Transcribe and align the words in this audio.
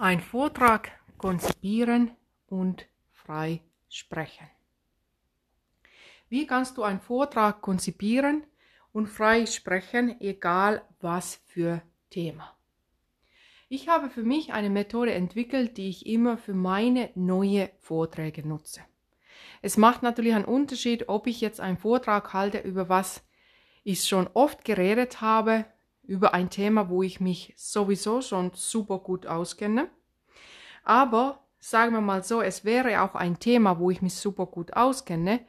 Ein 0.00 0.20
Vortrag 0.20 0.92
konzipieren 1.18 2.12
und 2.46 2.86
frei 3.12 3.60
sprechen. 3.90 4.48
Wie 6.30 6.46
kannst 6.46 6.78
du 6.78 6.84
einen 6.84 7.00
Vortrag 7.00 7.60
konzipieren 7.60 8.44
und 8.94 9.08
frei 9.08 9.44
sprechen, 9.44 10.18
egal 10.22 10.80
was 11.02 11.42
für 11.44 11.82
Thema? 12.08 12.56
Ich 13.68 13.90
habe 13.90 14.08
für 14.08 14.22
mich 14.22 14.54
eine 14.54 14.70
Methode 14.70 15.12
entwickelt, 15.12 15.76
die 15.76 15.90
ich 15.90 16.06
immer 16.06 16.38
für 16.38 16.54
meine 16.54 17.10
neue 17.14 17.68
Vorträge 17.80 18.48
nutze. 18.48 18.80
Es 19.60 19.76
macht 19.76 20.02
natürlich 20.02 20.32
einen 20.32 20.46
Unterschied, 20.46 21.10
ob 21.10 21.26
ich 21.26 21.42
jetzt 21.42 21.60
einen 21.60 21.76
Vortrag 21.76 22.32
halte, 22.32 22.56
über 22.56 22.88
was 22.88 23.22
ich 23.84 24.02
schon 24.08 24.30
oft 24.32 24.64
geredet 24.64 25.20
habe, 25.20 25.66
über 26.02 26.34
ein 26.34 26.50
Thema, 26.50 26.88
wo 26.88 27.02
ich 27.02 27.20
mich 27.20 27.54
sowieso 27.56 28.22
schon 28.22 28.50
super 28.54 28.98
gut 28.98 29.26
auskenne. 29.26 29.88
Aber 30.84 31.40
sagen 31.58 31.92
wir 31.92 32.00
mal 32.00 32.24
so, 32.24 32.40
es 32.40 32.64
wäre 32.64 33.02
auch 33.02 33.14
ein 33.14 33.38
Thema, 33.38 33.78
wo 33.78 33.90
ich 33.90 34.02
mich 34.02 34.14
super 34.14 34.46
gut 34.46 34.74
auskenne. 34.74 35.40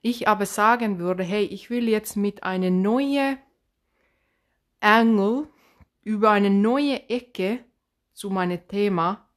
Ich 0.00 0.28
aber 0.28 0.46
sagen 0.46 0.98
würde, 0.98 1.24
hey, 1.24 1.44
ich 1.44 1.70
will 1.70 1.88
jetzt 1.88 2.16
mit 2.16 2.44
einer 2.44 2.70
neuen 2.70 3.38
Angle 4.80 5.48
über 6.02 6.30
eine 6.30 6.50
neue 6.50 7.08
Ecke 7.08 7.58
zu 8.12 8.30
meinem 8.30 8.66
Thema 8.68 9.28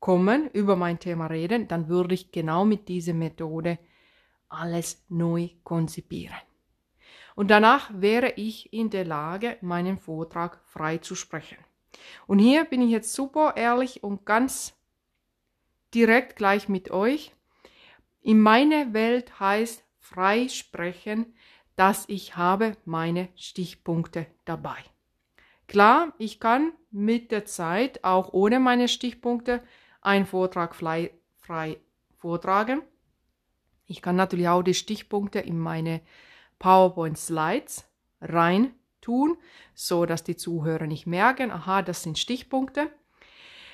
kommen, 0.00 0.50
über 0.52 0.76
mein 0.76 0.98
Thema 0.98 1.26
reden, 1.26 1.68
dann 1.68 1.88
würde 1.88 2.14
ich 2.14 2.32
genau 2.32 2.64
mit 2.64 2.88
dieser 2.88 3.14
Methode 3.14 3.78
alles 4.48 5.04
neu 5.08 5.50
konzipieren. 5.62 6.49
Und 7.34 7.50
danach 7.50 7.90
wäre 7.94 8.32
ich 8.36 8.72
in 8.72 8.90
der 8.90 9.04
Lage, 9.04 9.56
meinen 9.60 9.98
Vortrag 9.98 10.60
frei 10.64 10.98
zu 10.98 11.14
sprechen. 11.14 11.58
Und 12.26 12.38
hier 12.38 12.64
bin 12.64 12.82
ich 12.82 12.90
jetzt 12.90 13.12
super 13.12 13.54
ehrlich 13.56 14.02
und 14.02 14.24
ganz 14.24 14.74
direkt 15.94 16.36
gleich 16.36 16.68
mit 16.68 16.90
euch. 16.90 17.32
In 18.20 18.40
meiner 18.40 18.92
Welt 18.92 19.40
heißt 19.40 19.84
frei 19.98 20.48
sprechen, 20.48 21.34
dass 21.76 22.04
ich 22.08 22.36
habe 22.36 22.76
meine 22.84 23.28
Stichpunkte 23.36 24.26
dabei. 24.44 24.76
Klar, 25.66 26.12
ich 26.18 26.40
kann 26.40 26.72
mit 26.90 27.30
der 27.30 27.44
Zeit 27.44 28.04
auch 28.04 28.32
ohne 28.32 28.58
meine 28.60 28.88
Stichpunkte 28.88 29.62
einen 30.00 30.26
Vortrag 30.26 30.74
frei, 30.74 31.12
frei 31.36 31.78
vortragen. 32.18 32.82
Ich 33.86 34.02
kann 34.02 34.16
natürlich 34.16 34.48
auch 34.48 34.62
die 34.62 34.74
Stichpunkte 34.74 35.38
in 35.38 35.58
meine 35.58 36.00
PowerPoint 36.60 37.18
Slides 37.18 37.84
rein 38.20 38.72
tun, 39.00 39.36
so 39.74 40.06
dass 40.06 40.22
die 40.22 40.36
Zuhörer 40.36 40.86
nicht 40.86 41.06
merken, 41.06 41.50
aha, 41.50 41.82
das 41.82 42.04
sind 42.04 42.18
Stichpunkte. 42.18 42.92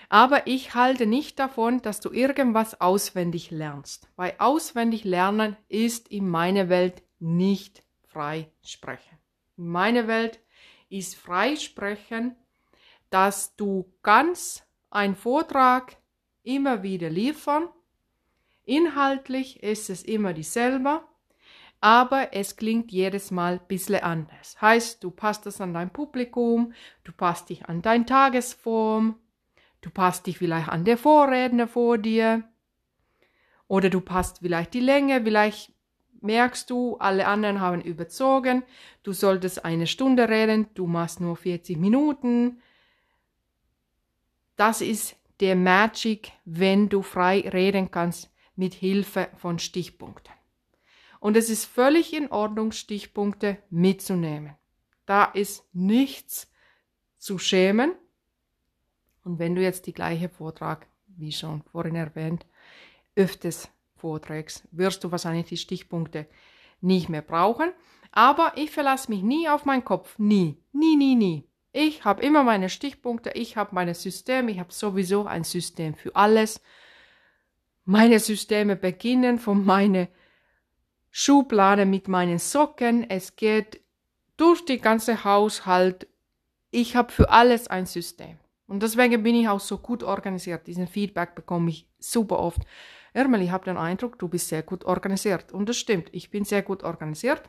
Aber 0.08 0.46
ich 0.46 0.74
halte 0.74 1.04
nicht 1.04 1.38
davon, 1.38 1.82
dass 1.82 2.00
du 2.00 2.12
irgendwas 2.12 2.80
auswendig 2.80 3.50
lernst, 3.50 4.08
weil 4.16 4.34
auswendig 4.38 5.04
lernen 5.04 5.56
ist 5.68 6.08
in 6.08 6.28
meiner 6.28 6.68
Welt 6.68 7.02
nicht 7.18 7.82
frei 8.06 8.50
sprechen. 8.62 9.18
In 9.56 9.68
meiner 9.68 10.06
Welt 10.06 10.38
ist 10.88 11.16
frei 11.16 11.56
sprechen, 11.56 12.36
dass 13.10 13.56
du 13.56 13.92
ganz 14.02 14.62
einen 14.90 15.16
Vortrag 15.16 15.96
immer 16.44 16.84
wieder 16.84 17.10
liefern. 17.10 17.68
Inhaltlich 18.64 19.62
ist 19.62 19.90
es 19.90 20.04
immer 20.04 20.32
dieselbe, 20.32 21.00
aber 21.86 22.34
es 22.34 22.56
klingt 22.56 22.90
jedes 22.90 23.30
Mal 23.30 23.60
ein 23.60 23.66
bisschen 23.68 24.02
anders. 24.02 24.60
Heißt, 24.60 25.04
du 25.04 25.12
passt 25.12 25.46
es 25.46 25.60
an 25.60 25.72
dein 25.72 25.92
Publikum, 25.92 26.72
du 27.04 27.12
passt 27.12 27.48
dich 27.48 27.66
an 27.66 27.80
dein 27.80 28.08
Tagesform, 28.08 29.14
du 29.82 29.90
passt 29.90 30.26
dich 30.26 30.36
vielleicht 30.36 30.68
an 30.68 30.84
der 30.84 30.98
Vorredner 30.98 31.68
vor 31.68 31.96
dir 31.96 32.42
oder 33.68 33.88
du 33.88 34.00
passt 34.00 34.38
vielleicht 34.38 34.74
die 34.74 34.80
Länge, 34.80 35.22
vielleicht 35.22 35.74
merkst 36.22 36.68
du, 36.70 36.96
alle 36.96 37.28
anderen 37.28 37.60
haben 37.60 37.82
überzogen, 37.82 38.64
du 39.04 39.12
solltest 39.12 39.64
eine 39.64 39.86
Stunde 39.86 40.28
reden, 40.28 40.66
du 40.74 40.88
machst 40.88 41.20
nur 41.20 41.36
40 41.36 41.76
Minuten. 41.76 42.60
Das 44.56 44.80
ist 44.80 45.14
der 45.38 45.54
Magic, 45.54 46.32
wenn 46.44 46.88
du 46.88 47.02
frei 47.02 47.48
reden 47.48 47.92
kannst 47.92 48.28
mit 48.56 48.74
Hilfe 48.74 49.28
von 49.36 49.60
Stichpunkten. 49.60 50.34
Und 51.26 51.36
es 51.36 51.50
ist 51.50 51.64
völlig 51.64 52.14
in 52.14 52.30
Ordnung, 52.30 52.70
Stichpunkte 52.70 53.58
mitzunehmen. 53.68 54.54
Da 55.06 55.24
ist 55.24 55.64
nichts 55.74 56.48
zu 57.18 57.40
schämen. 57.40 57.96
Und 59.24 59.40
wenn 59.40 59.56
du 59.56 59.60
jetzt 59.60 59.88
die 59.88 59.92
gleiche 59.92 60.28
Vortrag, 60.28 60.86
wie 61.08 61.32
schon 61.32 61.64
vorhin 61.64 61.96
erwähnt, 61.96 62.46
öfters 63.16 63.68
vorträgst, 63.96 64.68
wirst 64.70 65.02
du 65.02 65.10
wahrscheinlich 65.10 65.46
die 65.46 65.56
Stichpunkte 65.56 66.28
nicht 66.80 67.08
mehr 67.08 67.22
brauchen. 67.22 67.72
Aber 68.12 68.52
ich 68.54 68.70
verlasse 68.70 69.10
mich 69.10 69.24
nie 69.24 69.48
auf 69.48 69.64
meinen 69.64 69.84
Kopf. 69.84 70.20
Nie. 70.20 70.56
Nie, 70.72 70.94
nie, 70.94 71.16
nie. 71.16 71.48
Ich 71.72 72.04
habe 72.04 72.22
immer 72.22 72.44
meine 72.44 72.68
Stichpunkte, 72.68 73.30
ich 73.30 73.56
habe 73.56 73.74
mein 73.74 73.92
System, 73.94 74.46
ich 74.46 74.60
habe 74.60 74.72
sowieso 74.72 75.26
ein 75.26 75.42
System 75.42 75.96
für 75.96 76.14
alles. 76.14 76.62
Meine 77.84 78.20
Systeme 78.20 78.76
beginnen 78.76 79.40
von 79.40 79.64
meiner 79.64 80.06
Schublade 81.10 81.86
mit 81.86 82.08
meinen 82.08 82.38
Socken. 82.38 83.08
Es 83.08 83.36
geht 83.36 83.80
durch 84.36 84.64
die 84.64 84.78
ganze 84.78 85.24
Haushalt. 85.24 86.06
Ich 86.70 86.96
habe 86.96 87.12
für 87.12 87.30
alles 87.30 87.68
ein 87.68 87.86
System. 87.86 88.38
Und 88.66 88.82
deswegen 88.82 89.22
bin 89.22 89.36
ich 89.36 89.48
auch 89.48 89.60
so 89.60 89.78
gut 89.78 90.02
organisiert. 90.02 90.66
Diesen 90.66 90.88
Feedback 90.88 91.34
bekomme 91.34 91.70
ich 91.70 91.88
super 91.98 92.38
oft. 92.38 92.60
Ermel, 93.12 93.40
ich 93.42 93.50
habe 93.50 93.64
den 93.64 93.78
Eindruck, 93.78 94.18
du 94.18 94.28
bist 94.28 94.48
sehr 94.48 94.62
gut 94.62 94.84
organisiert. 94.84 95.52
Und 95.52 95.68
das 95.68 95.78
stimmt, 95.78 96.08
ich 96.12 96.30
bin 96.30 96.44
sehr 96.44 96.62
gut 96.62 96.82
organisiert, 96.82 97.48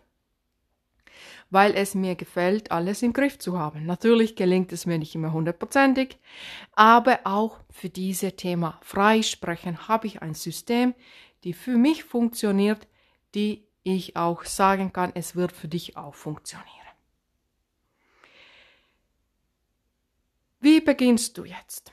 weil 1.50 1.74
es 1.76 1.94
mir 1.96 2.16
gefällt, 2.16 2.72
alles 2.72 3.02
im 3.02 3.12
Griff 3.12 3.40
zu 3.40 3.60
haben. 3.60 3.86
Natürlich 3.86 4.36
gelingt 4.36 4.72
es 4.72 4.86
mir 4.86 4.98
nicht 4.98 5.16
immer 5.16 5.34
hundertprozentig, 5.34 6.20
aber 6.74 7.20
auch 7.26 7.60
für 7.70 7.90
dieses 7.90 8.36
Thema 8.38 8.80
Freisprechen 8.82 9.90
habe 9.90 10.08
ich 10.08 10.22
ein 10.22 10.36
System, 10.36 10.94
die 11.44 11.54
für 11.54 11.78
mich 11.78 12.04
funktioniert, 12.06 12.88
die 13.36 13.68
ich 13.84 14.16
auch 14.16 14.44
sagen 14.44 14.92
kann, 14.92 15.12
es 15.16 15.36
wird 15.36 15.52
für 15.52 15.68
dich 15.68 15.96
auch 15.98 16.16
funktionieren. 16.16 16.68
Wie 20.60 20.82
beginnst 20.82 21.38
du 21.38 21.46
jetzt? 21.46 21.92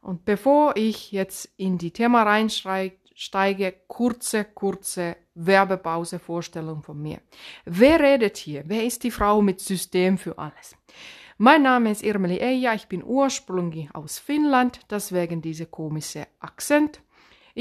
Und 0.00 0.24
bevor 0.24 0.76
ich 0.76 1.12
jetzt 1.12 1.48
in 1.56 1.78
die 1.78 1.92
Thema 1.92 2.22
reinsteige, 2.22 3.74
kurze, 3.88 4.44
kurze 4.44 5.16
Werbepause, 5.34 6.18
Vorstellung 6.18 6.82
von 6.82 7.00
mir. 7.00 7.20
Wer 7.64 8.00
redet 8.00 8.36
hier? 8.36 8.64
Wer 8.66 8.84
ist 8.84 9.02
die 9.02 9.10
Frau 9.10 9.42
mit 9.42 9.60
System 9.60 10.18
für 10.18 10.38
alles? 10.38 10.76
Mein 11.38 11.62
Name 11.62 11.90
ist 11.90 12.02
Irmeli 12.02 12.40
Eija, 12.42 12.74
ich 12.74 12.86
bin 12.86 13.02
ursprünglich 13.02 13.94
aus 13.94 14.18
Finnland, 14.18 14.80
deswegen 14.90 15.40
diese 15.40 15.64
komische 15.64 16.26
Akzent. 16.38 17.00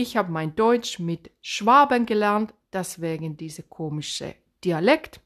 Ich 0.02 0.16
habe 0.16 0.32
mein 0.32 0.56
Deutsch 0.56 0.98
mit 1.00 1.30
Schwaben 1.42 2.06
gelernt, 2.06 2.54
deswegen 2.72 3.36
diese 3.36 3.64
komische 3.64 4.34
Dialekt. 4.64 5.20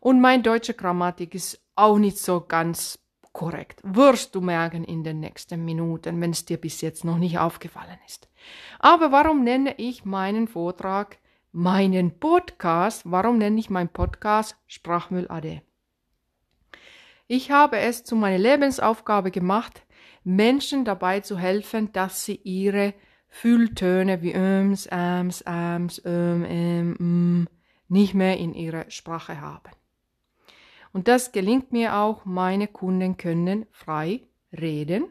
Und 0.00 0.22
mein 0.22 0.42
deutsche 0.42 0.72
Grammatik 0.72 1.34
ist 1.34 1.62
auch 1.74 1.98
nicht 1.98 2.16
so 2.16 2.40
ganz 2.40 2.98
korrekt. 3.34 3.82
Wirst 3.84 4.34
du 4.34 4.40
merken 4.40 4.84
in 4.84 5.04
den 5.04 5.20
nächsten 5.20 5.66
Minuten, 5.66 6.18
wenn 6.18 6.30
es 6.30 6.46
dir 6.46 6.56
bis 6.56 6.80
jetzt 6.80 7.04
noch 7.04 7.18
nicht 7.18 7.38
aufgefallen 7.38 7.98
ist. 8.06 8.30
Aber 8.78 9.12
warum 9.12 9.44
nenne 9.44 9.74
ich 9.76 10.06
meinen 10.06 10.48
Vortrag, 10.48 11.18
meinen 11.52 12.18
Podcast, 12.18 13.02
warum 13.04 13.36
nenne 13.36 13.60
ich 13.60 13.68
meinen 13.68 13.90
Podcast 13.90 14.56
Sprachmüll 14.66 15.30
AD? 15.30 15.60
Ich 17.26 17.50
habe 17.50 17.76
es 17.76 18.02
zu 18.02 18.16
meiner 18.16 18.38
Lebensaufgabe 18.38 19.30
gemacht, 19.30 19.82
Menschen 20.24 20.86
dabei 20.86 21.20
zu 21.20 21.36
helfen, 21.36 21.92
dass 21.92 22.24
sie 22.24 22.36
ihre 22.36 22.94
Fülltöne 23.30 24.22
wie 24.22 24.34
öms, 24.34 24.86
äms, 24.86 25.40
äms, 25.42 26.04
öm, 26.04 26.44
äm, 26.44 26.96
m 26.98 27.48
nicht 27.88 28.14
mehr 28.14 28.36
in 28.36 28.54
ihrer 28.54 28.90
Sprache 28.90 29.40
haben. 29.40 29.70
Und 30.92 31.08
das 31.08 31.32
gelingt 31.32 31.72
mir 31.72 31.96
auch. 31.96 32.24
Meine 32.24 32.68
Kunden 32.68 33.16
können 33.16 33.66
frei 33.70 34.22
reden, 34.52 35.06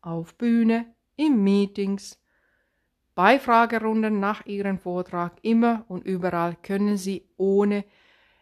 auf 0.00 0.34
Bühne, 0.34 0.86
in 1.16 1.42
Meetings, 1.42 2.18
bei 3.14 3.38
Fragerunden 3.38 4.20
nach 4.20 4.44
ihrem 4.44 4.78
Vortrag, 4.78 5.38
immer 5.42 5.84
und 5.88 6.04
überall 6.04 6.56
können 6.62 6.98
sie 6.98 7.26
ohne 7.38 7.84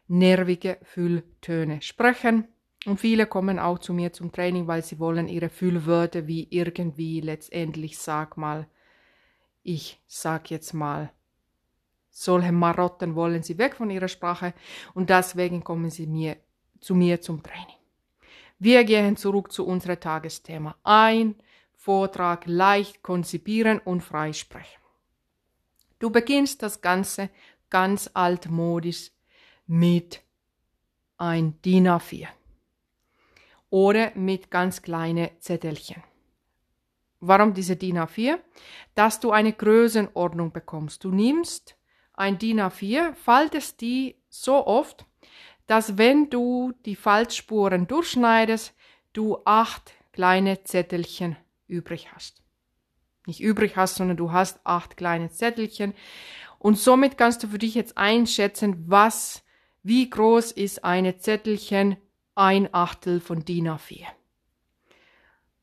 nervige 0.08 0.78
Fülltöne 0.82 1.80
sprechen. 1.80 2.48
Und 2.84 3.00
viele 3.00 3.26
kommen 3.26 3.58
auch 3.58 3.78
zu 3.78 3.94
mir 3.94 4.12
zum 4.12 4.32
Training, 4.32 4.66
weil 4.66 4.82
sie 4.82 4.98
wollen 4.98 5.28
ihre 5.28 5.48
Füllwörter 5.48 6.26
wie 6.26 6.48
irgendwie 6.50 7.20
letztendlich, 7.20 7.98
sag 7.98 8.36
mal, 8.36 8.66
ich 9.64 10.00
sag 10.06 10.50
jetzt 10.50 10.72
mal, 10.74 11.10
solche 12.10 12.52
Marotten 12.52 13.16
wollen 13.16 13.42
sie 13.42 13.58
weg 13.58 13.74
von 13.74 13.90
ihrer 13.90 14.08
Sprache 14.08 14.54
und 14.94 15.10
deswegen 15.10 15.64
kommen 15.64 15.90
sie 15.90 16.06
mir, 16.06 16.36
zu 16.80 16.94
mir 16.94 17.20
zum 17.20 17.42
Training. 17.42 17.76
Wir 18.60 18.84
gehen 18.84 19.16
zurück 19.16 19.50
zu 19.50 19.66
unserem 19.66 19.98
Tagesthema. 19.98 20.76
Ein 20.84 21.34
Vortrag 21.74 22.44
leicht 22.46 23.02
konzipieren 23.02 23.80
und 23.80 24.02
freisprechen. 24.02 24.80
Du 25.98 26.10
beginnst 26.10 26.62
das 26.62 26.80
Ganze 26.80 27.30
ganz 27.68 28.10
altmodisch 28.14 29.10
mit 29.66 30.22
ein 31.16 31.60
DIN 31.62 31.88
A4 31.88 32.28
oder 33.70 34.12
mit 34.14 34.50
ganz 34.50 34.82
kleinen 34.82 35.30
Zettelchen. 35.40 36.02
Warum 37.26 37.54
diese 37.54 37.76
DIN 37.76 37.98
A4? 37.98 38.38
Dass 38.94 39.18
du 39.18 39.30
eine 39.30 39.52
Größenordnung 39.52 40.52
bekommst. 40.52 41.04
Du 41.04 41.10
nimmst 41.10 41.76
ein 42.12 42.38
DIN 42.38 42.60
A4, 42.60 43.14
faltest 43.14 43.80
die 43.80 44.16
so 44.28 44.66
oft, 44.66 45.06
dass 45.66 45.96
wenn 45.96 46.28
du 46.28 46.72
die 46.84 46.96
Faltspuren 46.96 47.86
durchschneidest, 47.86 48.74
du 49.14 49.38
acht 49.46 49.92
kleine 50.12 50.62
Zettelchen 50.64 51.36
übrig 51.66 52.12
hast. 52.12 52.42
Nicht 53.26 53.40
übrig 53.40 53.76
hast, 53.76 53.96
sondern 53.96 54.18
du 54.18 54.32
hast 54.32 54.60
acht 54.64 54.98
kleine 54.98 55.30
Zettelchen. 55.30 55.94
Und 56.58 56.78
somit 56.78 57.16
kannst 57.16 57.42
du 57.42 57.48
für 57.48 57.58
dich 57.58 57.74
jetzt 57.74 57.96
einschätzen, 57.96 58.84
was, 58.86 59.42
wie 59.82 60.10
groß 60.10 60.52
ist 60.52 60.84
eine 60.84 61.16
Zettelchen, 61.16 61.96
ein 62.34 62.72
Achtel 62.74 63.20
von 63.20 63.44
DIN 63.44 63.68
A4. 63.68 64.04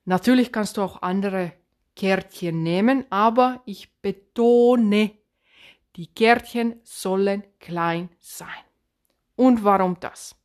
Natürlich 0.06 0.52
kannst 0.52 0.78
du 0.78 0.82
auch 0.82 1.02
andere 1.02 1.54
Kärtchen 1.96 2.64
nehmen, 2.64 3.06
aber 3.10 3.62
ich 3.66 3.94
betone, 4.02 5.12
die 5.96 6.08
Kärtchen 6.08 6.80
sollen 6.84 7.44
klein 7.60 8.10
sein. 8.20 8.48
Und 9.36 9.64
warum 9.64 10.00
das? 10.00 10.36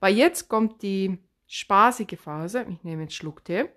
Weil 0.00 0.14
jetzt 0.14 0.48
kommt 0.48 0.82
die 0.82 1.18
spaßige 1.46 2.18
Phase. 2.18 2.66
Ich 2.68 2.84
nehme 2.84 3.02
einen 3.02 3.10
Schluck 3.10 3.44
Tee. 3.44 3.68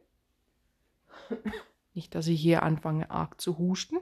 Nicht, 1.94 2.14
dass 2.16 2.28
ich 2.28 2.42
hier 2.42 2.64
anfange 2.64 3.10
arg 3.10 3.40
zu 3.42 3.58
husten. 3.58 3.98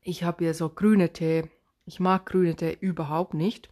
Ich 0.00 0.22
habe 0.22 0.44
hier 0.44 0.54
so 0.54 0.70
grüne 0.70 1.12
Tee. 1.12 1.50
Ich 1.84 2.00
mag 2.00 2.26
grüne 2.26 2.56
Tee 2.56 2.76
überhaupt 2.80 3.34
nicht. 3.34 3.70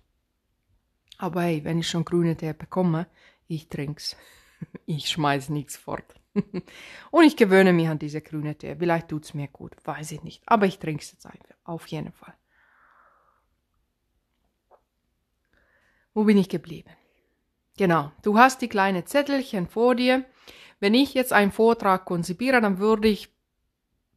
Aber 1.18 1.42
hey, 1.42 1.64
wenn 1.64 1.78
ich 1.78 1.88
schon 1.88 2.04
grüne 2.04 2.36
Tee 2.36 2.52
bekomme, 2.52 3.06
ich 3.48 3.68
trink's. 3.68 4.16
Ich 4.86 5.10
schmeiß 5.10 5.50
nichts 5.50 5.76
fort. 5.76 6.14
Und 7.10 7.24
ich 7.24 7.36
gewöhne 7.36 7.74
mich 7.74 7.88
an 7.88 7.98
diese 7.98 8.22
grüne 8.22 8.56
Tee. 8.56 8.76
Vielleicht 8.76 9.08
tut's 9.08 9.34
mir 9.34 9.48
gut, 9.48 9.74
weiß 9.84 10.12
ich 10.12 10.22
nicht. 10.22 10.42
Aber 10.46 10.64
ich 10.64 10.78
trinke 10.78 11.02
es 11.02 11.12
jetzt 11.12 11.26
einfach, 11.26 11.54
auf 11.64 11.86
jeden 11.88 12.12
Fall. 12.12 12.34
Wo 16.14 16.24
bin 16.24 16.38
ich 16.38 16.48
geblieben? 16.48 16.90
Genau, 17.76 18.10
du 18.22 18.38
hast 18.38 18.62
die 18.62 18.68
kleinen 18.68 19.04
Zettelchen 19.04 19.66
vor 19.66 19.94
dir. 19.94 20.24
Wenn 20.80 20.94
ich 20.94 21.12
jetzt 21.12 21.34
einen 21.34 21.52
Vortrag 21.52 22.06
konzipiere, 22.06 22.62
dann 22.62 22.78
würde 22.78 23.08
ich 23.08 23.28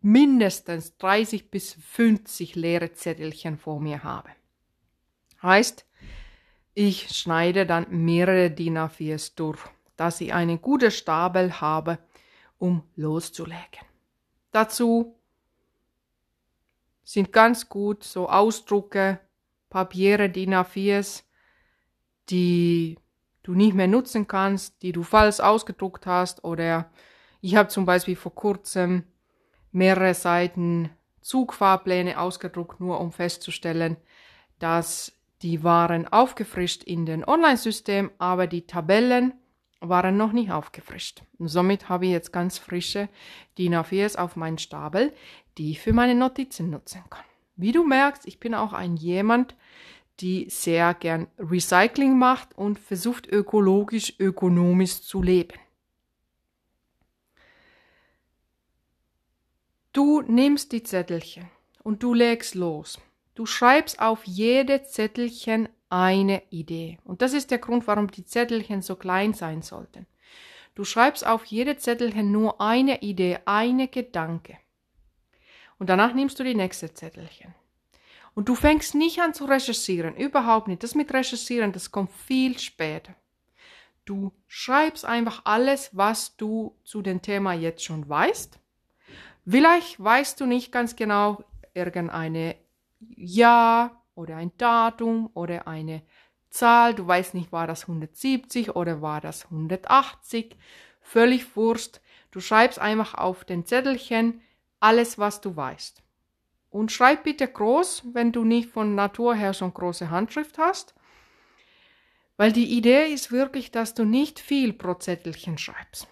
mindestens 0.01 0.95
30 0.97 1.51
bis 1.51 1.73
50 1.73 2.55
leere 2.55 2.93
Zettelchen 2.93 3.57
vor 3.57 3.81
mir 3.81 4.03
haben. 4.03 4.31
Heißt, 5.41 5.85
ich 6.79 7.09
schneide 7.09 7.65
dann 7.65 7.87
mehrere 7.89 8.49
DIN 8.49 8.77
A4s 8.77 9.33
durch, 9.35 9.59
dass 9.97 10.21
ich 10.21 10.33
einen 10.33 10.61
guten 10.61 10.91
Stapel 10.91 11.59
habe, 11.59 11.99
um 12.57 12.83
loszulegen. 12.95 13.85
Dazu 14.51 15.19
sind 17.03 17.33
ganz 17.33 17.67
gut 17.67 18.05
so 18.05 18.29
Ausdrucke, 18.29 19.19
Papiere, 19.69 20.29
DIN 20.29 20.53
A4s, 20.53 21.23
die 22.29 22.97
du 23.43 23.55
nicht 23.55 23.73
mehr 23.73 23.87
nutzen 23.87 24.25
kannst, 24.25 24.81
die 24.81 24.93
du 24.93 25.03
falsch 25.03 25.41
ausgedruckt 25.41 26.05
hast 26.05 26.45
oder 26.45 26.89
ich 27.41 27.57
habe 27.57 27.67
zum 27.67 27.85
Beispiel 27.85 28.15
vor 28.15 28.33
kurzem 28.33 29.03
mehrere 29.73 30.13
Seiten 30.13 30.91
Zugfahrpläne 31.19 32.17
ausgedruckt, 32.17 32.79
nur 32.79 33.01
um 33.01 33.11
festzustellen, 33.11 33.97
dass 34.59 35.18
die 35.41 35.63
waren 35.63 36.07
aufgefrischt 36.07 36.83
in 36.83 37.05
den 37.05 37.23
Online-System, 37.23 38.11
aber 38.17 38.47
die 38.47 38.67
Tabellen 38.67 39.33
waren 39.79 40.17
noch 40.17 40.33
nicht 40.33 40.51
aufgefrischt. 40.51 41.23
Und 41.37 41.47
somit 41.47 41.87
habe 41.87 42.05
ich 42.05 42.11
jetzt 42.11 42.33
ganz 42.33 42.57
frische 42.57 43.07
DIN 43.57 43.75
A4s 43.75 44.17
auf 44.17 44.35
meinen 44.35 44.57
Stapel, 44.57 45.13
die 45.57 45.71
ich 45.71 45.79
für 45.79 45.93
meine 45.93 46.15
Notizen 46.15 46.69
nutzen 46.69 47.03
kann. 47.09 47.23
Wie 47.55 47.71
du 47.71 47.85
merkst, 47.85 48.25
ich 48.27 48.39
bin 48.39 48.53
auch 48.53 48.73
ein 48.73 48.95
jemand, 48.95 49.55
die 50.19 50.49
sehr 50.49 50.93
gern 50.93 51.27
Recycling 51.37 52.17
macht 52.17 52.57
und 52.57 52.77
versucht 52.77 53.27
ökologisch, 53.27 54.13
ökonomisch 54.19 55.01
zu 55.01 55.21
leben. 55.21 55.57
Du 59.93 60.21
nimmst 60.21 60.71
die 60.71 60.83
Zettelchen 60.83 61.49
und 61.83 62.03
du 62.03 62.13
legst 62.13 62.55
los. 62.55 62.99
Du 63.39 63.45
schreibst 63.45 64.01
auf 64.01 64.25
jede 64.25 64.83
Zettelchen 64.83 65.69
eine 65.89 66.43
Idee. 66.49 66.97
Und 67.05 67.21
das 67.21 67.31
ist 67.31 67.51
der 67.51 67.57
Grund, 67.57 67.87
warum 67.87 68.11
die 68.11 68.25
Zettelchen 68.25 68.81
so 68.81 68.97
klein 68.97 69.33
sein 69.33 69.61
sollten. 69.61 70.07
Du 70.75 70.83
schreibst 70.83 71.25
auf 71.25 71.45
jede 71.45 71.77
Zettelchen 71.77 72.33
nur 72.33 72.59
eine 72.59 73.01
Idee, 73.01 73.39
eine 73.45 73.87
Gedanke. 73.87 74.57
Und 75.77 75.89
danach 75.89 76.13
nimmst 76.13 76.37
du 76.37 76.43
die 76.43 76.53
nächste 76.53 76.93
Zettelchen. 76.93 77.55
Und 78.35 78.49
du 78.49 78.55
fängst 78.55 78.93
nicht 78.93 79.21
an 79.21 79.33
zu 79.33 79.45
recherchieren, 79.45 80.17
überhaupt 80.17 80.67
nicht. 80.67 80.83
Das 80.83 80.93
mit 80.93 81.13
Recherchieren, 81.13 81.71
das 81.71 81.91
kommt 81.91 82.11
viel 82.11 82.59
später. 82.59 83.15
Du 84.03 84.33
schreibst 84.49 85.05
einfach 85.05 85.43
alles, 85.45 85.95
was 85.95 86.35
du 86.35 86.75
zu 86.83 87.01
dem 87.01 87.21
Thema 87.21 87.53
jetzt 87.53 87.85
schon 87.85 88.09
weißt. 88.09 88.59
Vielleicht 89.47 90.03
weißt 90.03 90.41
du 90.41 90.45
nicht 90.45 90.73
ganz 90.73 90.97
genau 90.97 91.41
irgendeine 91.73 92.57
Jahr 92.99 94.05
oder 94.15 94.35
ein 94.35 94.51
Datum 94.57 95.29
oder 95.33 95.67
eine 95.67 96.01
Zahl. 96.49 96.93
Du 96.93 97.07
weißt 97.07 97.33
nicht, 97.33 97.51
war 97.51 97.67
das 97.67 97.83
170 97.83 98.75
oder 98.75 99.01
war 99.01 99.21
das 99.21 99.45
180. 99.45 100.57
Völlig 101.01 101.55
Wurst. 101.55 102.01
Du 102.31 102.39
schreibst 102.39 102.79
einfach 102.79 103.15
auf 103.15 103.45
den 103.45 103.65
Zettelchen 103.65 104.41
alles, 104.79 105.17
was 105.17 105.41
du 105.41 105.55
weißt. 105.55 106.03
Und 106.69 106.91
schreib 106.91 107.23
bitte 107.23 107.47
groß, 107.47 108.13
wenn 108.13 108.31
du 108.31 108.43
nicht 108.43 108.69
von 108.69 108.93
Natur 108.93 109.35
her 109.35 109.53
schon 109.53 109.73
große 109.73 110.09
Handschrift 110.09 110.57
hast. 110.57 110.93
Weil 112.37 112.51
die 112.51 112.77
Idee 112.77 113.11
ist 113.11 113.31
wirklich, 113.31 113.71
dass 113.71 113.95
du 113.95 114.05
nicht 114.05 114.39
viel 114.39 114.73
pro 114.73 114.93
Zettelchen 114.93 115.57
schreibst. 115.57 116.07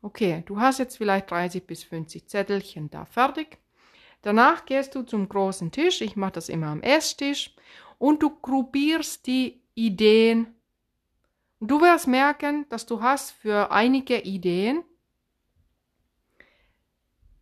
Okay, 0.00 0.42
du 0.46 0.60
hast 0.60 0.78
jetzt 0.78 0.96
vielleicht 0.96 1.30
30 1.30 1.66
bis 1.66 1.84
50 1.84 2.28
Zettelchen 2.28 2.90
da 2.90 3.04
fertig. 3.04 3.58
Danach 4.22 4.66
gehst 4.66 4.94
du 4.94 5.02
zum 5.02 5.28
großen 5.28 5.70
Tisch, 5.70 6.00
ich 6.00 6.16
mache 6.16 6.32
das 6.32 6.48
immer 6.48 6.68
am 6.68 6.82
Esstisch, 6.82 7.54
und 7.98 8.22
du 8.22 8.30
gruppierst 8.30 9.26
die 9.26 9.60
Ideen. 9.74 10.54
Du 11.60 11.80
wirst 11.80 12.06
merken, 12.06 12.66
dass 12.68 12.86
du 12.86 13.00
hast 13.00 13.32
für 13.32 13.70
einige 13.70 14.20
Ideen 14.20 14.84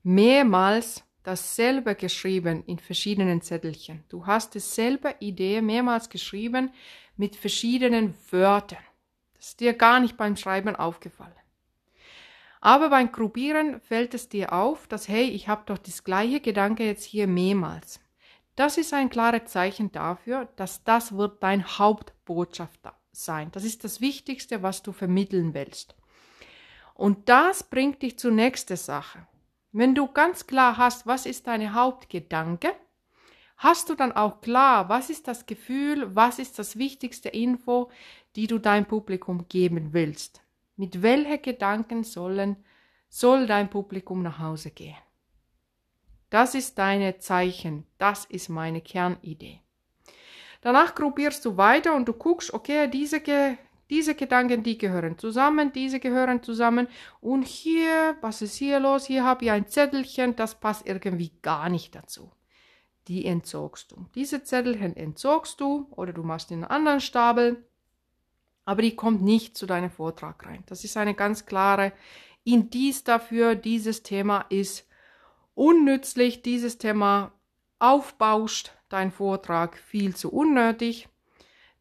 mehrmals 0.02 1.02
dasselbe 1.22 1.94
geschrieben 1.94 2.62
in 2.66 2.78
verschiedenen 2.78 3.42
Zettelchen. 3.42 4.04
Du 4.08 4.26
hast 4.26 4.54
dieselbe 4.54 5.16
Idee 5.18 5.60
mehrmals 5.60 6.08
geschrieben 6.08 6.70
mit 7.16 7.34
verschiedenen 7.34 8.14
Wörtern. 8.30 8.84
Das 9.34 9.48
ist 9.48 9.60
dir 9.60 9.74
gar 9.74 10.00
nicht 10.00 10.16
beim 10.16 10.36
Schreiben 10.36 10.76
aufgefallen. 10.76 11.34
Aber 12.66 12.90
beim 12.90 13.12
Gruppieren 13.12 13.80
fällt 13.80 14.12
es 14.12 14.28
dir 14.28 14.52
auf, 14.52 14.88
dass, 14.88 15.06
hey, 15.06 15.22
ich 15.22 15.46
habe 15.46 15.62
doch 15.66 15.78
das 15.78 16.02
gleiche 16.02 16.40
Gedanke 16.40 16.84
jetzt 16.84 17.04
hier 17.04 17.28
mehrmals. 17.28 18.00
Das 18.56 18.76
ist 18.76 18.92
ein 18.92 19.08
klares 19.08 19.44
Zeichen 19.44 19.92
dafür, 19.92 20.48
dass 20.56 20.82
das 20.82 21.16
wird 21.16 21.40
dein 21.44 21.64
Hauptbotschaft 21.64 22.80
sein. 23.12 23.52
Das 23.52 23.62
ist 23.62 23.84
das 23.84 24.00
Wichtigste, 24.00 24.64
was 24.64 24.82
du 24.82 24.90
vermitteln 24.90 25.54
willst. 25.54 25.94
Und 26.94 27.28
das 27.28 27.62
bringt 27.62 28.02
dich 28.02 28.18
zur 28.18 28.32
nächsten 28.32 28.76
Sache. 28.76 29.28
Wenn 29.70 29.94
du 29.94 30.08
ganz 30.08 30.48
klar 30.48 30.76
hast, 30.76 31.06
was 31.06 31.24
ist 31.24 31.46
deine 31.46 31.72
Hauptgedanke, 31.72 32.72
hast 33.58 33.90
du 33.90 33.94
dann 33.94 34.10
auch 34.10 34.40
klar, 34.40 34.88
was 34.88 35.08
ist 35.08 35.28
das 35.28 35.46
Gefühl, 35.46 36.16
was 36.16 36.40
ist 36.40 36.58
das 36.58 36.76
wichtigste 36.76 37.28
Info, 37.28 37.92
die 38.34 38.48
du 38.48 38.58
deinem 38.58 38.86
Publikum 38.86 39.46
geben 39.48 39.92
willst. 39.92 40.42
Mit 40.76 41.02
welchen 41.02 41.42
Gedanken 41.42 42.04
sollen, 42.04 42.56
soll 43.08 43.46
dein 43.46 43.70
Publikum 43.70 44.22
nach 44.22 44.38
Hause 44.38 44.70
gehen? 44.70 44.96
Das 46.30 46.54
ist 46.54 46.76
deine 46.78 47.18
Zeichen, 47.18 47.86
das 47.98 48.24
ist 48.24 48.48
meine 48.48 48.80
Kernidee. 48.80 49.60
Danach 50.60 50.94
gruppierst 50.94 51.44
du 51.44 51.56
weiter 51.56 51.94
und 51.94 52.08
du 52.08 52.12
guckst, 52.12 52.52
okay, 52.52 52.88
diese 52.90 53.20
diese 53.88 54.16
Gedanken, 54.16 54.64
die 54.64 54.78
gehören 54.78 55.16
zusammen, 55.16 55.72
diese 55.72 56.00
gehören 56.00 56.42
zusammen. 56.42 56.88
Und 57.20 57.46
hier, 57.46 58.16
was 58.20 58.42
ist 58.42 58.56
hier 58.56 58.80
los? 58.80 59.06
Hier 59.06 59.24
habe 59.24 59.44
ich 59.44 59.50
ein 59.50 59.68
Zettelchen, 59.68 60.34
das 60.34 60.58
passt 60.58 60.86
irgendwie 60.86 61.30
gar 61.42 61.68
nicht 61.68 61.94
dazu. 61.94 62.32
Die 63.06 63.24
entzogst 63.24 63.92
du. 63.92 64.06
Diese 64.16 64.42
Zettelchen 64.42 64.96
entzogst 64.96 65.60
du 65.60 65.86
oder 65.92 66.12
du 66.12 66.24
machst 66.24 66.50
in 66.50 66.64
einen 66.64 66.70
anderen 66.70 67.00
Stapel. 67.00 67.64
Aber 68.66 68.82
die 68.82 68.94
kommt 68.94 69.22
nicht 69.22 69.56
zu 69.56 69.64
deinem 69.64 69.90
Vortrag 69.90 70.44
rein. 70.44 70.64
Das 70.66 70.84
ist 70.84 70.98
eine 70.98 71.14
ganz 71.14 71.46
klare 71.46 71.92
Indiz 72.44 73.02
dafür, 73.04 73.54
dieses 73.54 74.02
Thema 74.02 74.44
ist 74.50 74.86
unnützlich, 75.54 76.42
dieses 76.42 76.76
Thema 76.76 77.32
aufbauscht 77.78 78.72
dein 78.88 79.10
Vortrag 79.10 79.78
viel 79.78 80.14
zu 80.14 80.32
unnötig. 80.32 81.08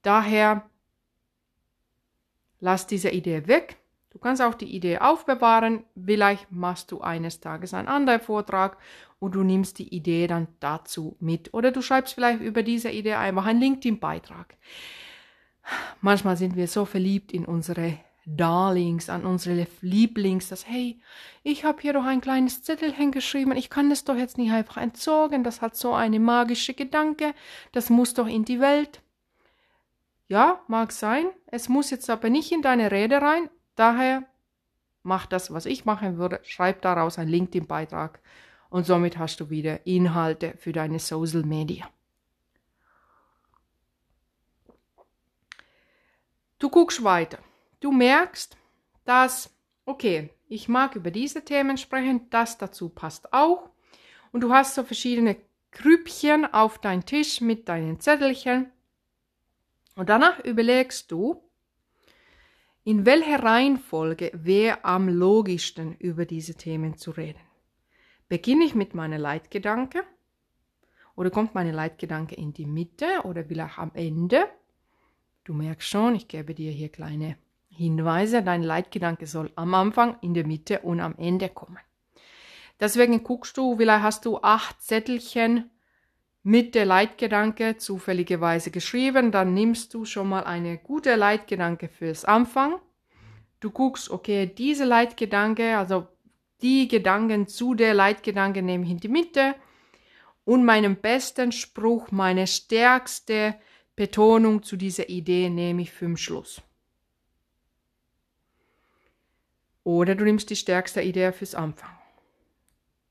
Daher 0.02 0.70
lass 2.60 2.88
diese 2.88 3.10
Idee 3.10 3.48
weg. 3.48 3.78
Du 4.12 4.20
kannst 4.20 4.42
auch 4.42 4.56
die 4.56 4.74
Idee 4.74 5.00
aufbewahren. 5.00 5.84
Vielleicht 6.04 6.52
machst 6.52 6.92
du 6.92 7.02
eines 7.02 7.42
Tages 7.42 7.74
einen 7.74 7.88
anderen 7.88 8.22
Vortrag 8.22 8.78
und 9.20 9.36
du 9.36 9.44
nimmst 9.44 9.80
die 9.80 9.94
Idee 9.94 10.28
dann 10.28 10.48
dazu 10.60 11.18
mit. 11.20 11.54
Oder 11.54 11.72
du 11.72 11.82
schreibst 11.82 12.14
vielleicht 12.14 12.42
über 12.42 12.64
diese 12.64 12.90
Idee 12.92 13.16
einfach 13.16 13.46
einen 13.46 13.60
LinkedIn-Beitrag. 13.60 14.56
Manchmal 16.02 16.38
sind 16.38 16.56
wir 16.56 16.68
so 16.68 16.86
verliebt 16.86 17.32
in 17.32 17.46
unsere 17.46 17.98
Darlings, 18.26 19.10
an 19.10 19.24
unsere 19.26 19.68
Lieblings, 19.82 20.50
dass, 20.50 20.68
hey, 20.68 21.00
ich 21.44 21.64
habe 21.64 21.82
hier 21.82 21.94
doch 21.94 22.06
ein 22.06 22.22
kleines 22.22 22.64
Zettelchen 22.64 23.12
geschrieben, 23.12 23.52
ich 23.56 23.70
kann 23.70 23.92
es 23.92 24.04
doch 24.04 24.16
jetzt 24.16 24.38
nicht 24.38 24.52
einfach 24.52 24.78
entsorgen, 24.78 25.44
das 25.44 25.62
hat 25.62 25.76
so 25.76 25.94
eine 25.94 26.20
magische 26.20 26.74
Gedanke, 26.74 27.34
das 27.72 27.92
muss 27.92 28.16
doch 28.16 28.28
in 28.28 28.44
die 28.44 28.60
Welt. 28.60 29.02
Ja, 30.28 30.60
mag 30.68 30.92
sein, 30.92 31.28
es 31.48 31.70
muss 31.70 31.92
jetzt 31.92 32.10
aber 32.10 32.32
nicht 32.32 32.52
in 32.52 32.64
deine 32.64 32.92
Rede 32.92 33.22
rein, 33.22 33.50
daher 33.76 34.24
mach 35.04 35.28
das, 35.28 35.54
was 35.54 35.68
ich 35.68 35.86
machen 35.86 36.18
würde, 36.18 36.40
schreib 36.42 36.82
daraus 36.82 37.20
einen 37.20 37.30
LinkedIn-Beitrag 37.30 38.20
und 38.70 38.88
somit 38.88 39.20
hast 39.20 39.40
du 39.40 39.52
wieder 39.52 39.86
Inhalte 39.86 40.56
für 40.58 40.72
deine 40.72 40.98
Social 40.98 41.44
Media. 41.44 41.88
Du 46.60 46.70
guckst 46.70 47.04
weiter. 47.04 47.40
Du 47.80 47.92
merkst, 47.92 48.58
dass, 49.04 49.54
okay, 49.86 50.30
ich 50.48 50.68
mag 50.68 50.96
über 50.96 51.12
diese 51.12 51.44
Themen 51.44 51.78
sprechen, 51.78 52.30
das 52.30 52.58
dazu 52.58 52.90
passt 52.90 53.34
auch. 53.34 53.70
Und 54.32 54.42
du 54.42 54.52
hast 54.54 54.76
so 54.76 54.84
verschiedene 54.84 55.38
Krüppchen 55.72 56.46
auf 56.54 56.80
deinen 56.80 57.06
Tisch 57.06 57.42
mit 57.42 57.68
deinen 57.68 58.00
Zettelchen. 58.00 58.72
Und 59.96 60.10
danach 60.10 60.44
überlegst 60.44 61.12
du, 61.12 61.42
in 62.84 63.06
welcher 63.06 63.44
Reihenfolge 63.44 64.32
wäre 64.34 64.86
am 64.86 65.10
logischsten 65.10 65.96
über 65.98 66.26
diese 66.26 66.56
Themen 66.56 66.98
zu 66.98 67.12
reden. 67.12 67.40
Beginne 68.30 68.66
ich 68.66 68.76
mit 68.76 68.94
meiner 68.94 69.18
Leitgedanke? 69.18 70.04
Oder 71.16 71.32
kommt 71.32 71.56
meine 71.56 71.72
Leitgedanke 71.72 72.36
in 72.36 72.54
die 72.54 72.66
Mitte 72.66 73.22
oder 73.24 73.44
vielleicht 73.46 73.80
am 73.80 73.92
Ende? 73.94 74.48
Du 75.46 75.54
merkst 75.54 75.88
schon, 75.88 76.16
ich 76.16 76.28
gebe 76.28 76.56
dir 76.56 76.72
hier 76.72 76.90
kleine 76.90 77.38
Hinweise. 77.70 78.42
Dein 78.42 78.64
Leitgedanke 78.64 79.28
soll 79.28 79.52
am 79.56 79.76
Anfang, 79.76 80.18
in 80.22 80.34
der 80.34 80.48
Mitte 80.48 80.80
und 80.80 81.00
am 81.00 81.14
Ende 81.20 81.50
kommen. 81.50 81.78
Deswegen 82.80 83.24
guckst 83.24 83.56
du, 83.56 83.78
vielleicht 83.78 84.02
hast 84.02 84.26
du 84.26 84.40
acht 84.42 84.82
Zettelchen 84.82 85.70
mit 86.42 86.74
der 86.74 86.86
Leitgedanke 86.86 87.78
zufälligerweise 87.78 88.72
geschrieben. 88.72 89.32
Dann 89.32 89.54
nimmst 89.54 89.94
du 89.94 90.04
schon 90.04 90.30
mal 90.30 90.46
eine 90.46 90.80
gute 90.80 91.16
Leitgedanke 91.16 91.90
fürs 91.90 92.26
Anfang. 92.26 92.80
Du 93.60 93.70
guckst, 93.70 94.10
okay, 94.10 94.48
diese 94.48 94.84
Leitgedanke, 94.84 95.78
also 95.78 96.08
die 96.64 96.88
Gedanken 96.88 97.48
zu 97.48 97.76
der 97.76 97.94
Leitgedanke 97.94 98.64
nehme 98.64 98.86
ich 98.86 98.92
in 98.92 99.00
die 99.00 99.10
Mitte 99.10 99.54
und 100.44 100.66
meinen 100.66 100.96
besten 100.96 101.52
Spruch, 101.52 102.10
meine 102.10 102.48
stärkste 102.48 103.56
Betonung 103.96 104.64
zu 104.64 104.76
dieser 104.76 105.10
Idee 105.10 105.50
nehme 105.50 105.84
ich 105.84 105.92
für 105.92 106.06
den 106.06 106.18
Schluss. 106.18 106.62
Oder 109.84 110.16
du 110.16 110.26
nimmst 110.26 110.50
die 110.50 110.56
stärkste 110.56 111.02
Idee 111.02 111.32
fürs 111.32 111.56
Anfang. 111.56 111.96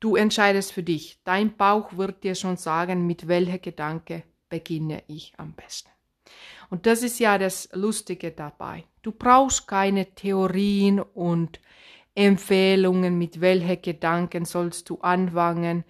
Du 0.00 0.16
entscheidest 0.16 0.72
für 0.72 0.82
dich. 0.82 1.20
Dein 1.24 1.56
Bauch 1.56 1.96
wird 1.96 2.24
dir 2.24 2.34
schon 2.34 2.56
sagen, 2.56 3.06
mit 3.06 3.28
welcher 3.28 3.58
Gedanke 3.58 4.24
beginne 4.50 5.02
ich 5.06 5.32
am 5.38 5.54
besten. 5.54 5.88
Und 6.68 6.86
das 6.86 7.02
ist 7.02 7.18
ja 7.20 7.38
das 7.38 7.68
Lustige 7.72 8.32
dabei. 8.32 8.84
Du 9.02 9.12
brauchst 9.12 9.66
keine 9.68 10.14
Theorien 10.14 11.00
und 11.00 11.60
Empfehlungen, 12.14 13.16
mit 13.18 13.40
welchen 13.40 13.80
Gedanken 13.80 14.44
sollst 14.44 14.90
du 14.90 15.00
anfangen, 15.00 15.84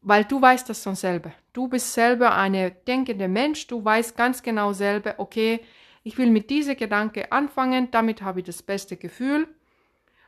weil 0.00 0.24
du 0.24 0.40
weißt 0.40 0.68
das 0.68 0.82
schon 0.82 0.96
selber. 0.96 1.32
Du 1.52 1.68
bist 1.68 1.94
selber 1.94 2.34
eine 2.36 2.70
denkende 2.70 3.28
Mensch, 3.28 3.66
du 3.66 3.84
weißt 3.84 4.16
ganz 4.16 4.42
genau 4.42 4.72
selber, 4.72 5.16
okay, 5.18 5.60
ich 6.02 6.16
will 6.16 6.30
mit 6.30 6.48
diesem 6.48 6.76
Gedanke 6.76 7.32
anfangen, 7.32 7.90
damit 7.90 8.22
habe 8.22 8.40
ich 8.40 8.46
das 8.46 8.62
beste 8.62 8.96
Gefühl. 8.96 9.48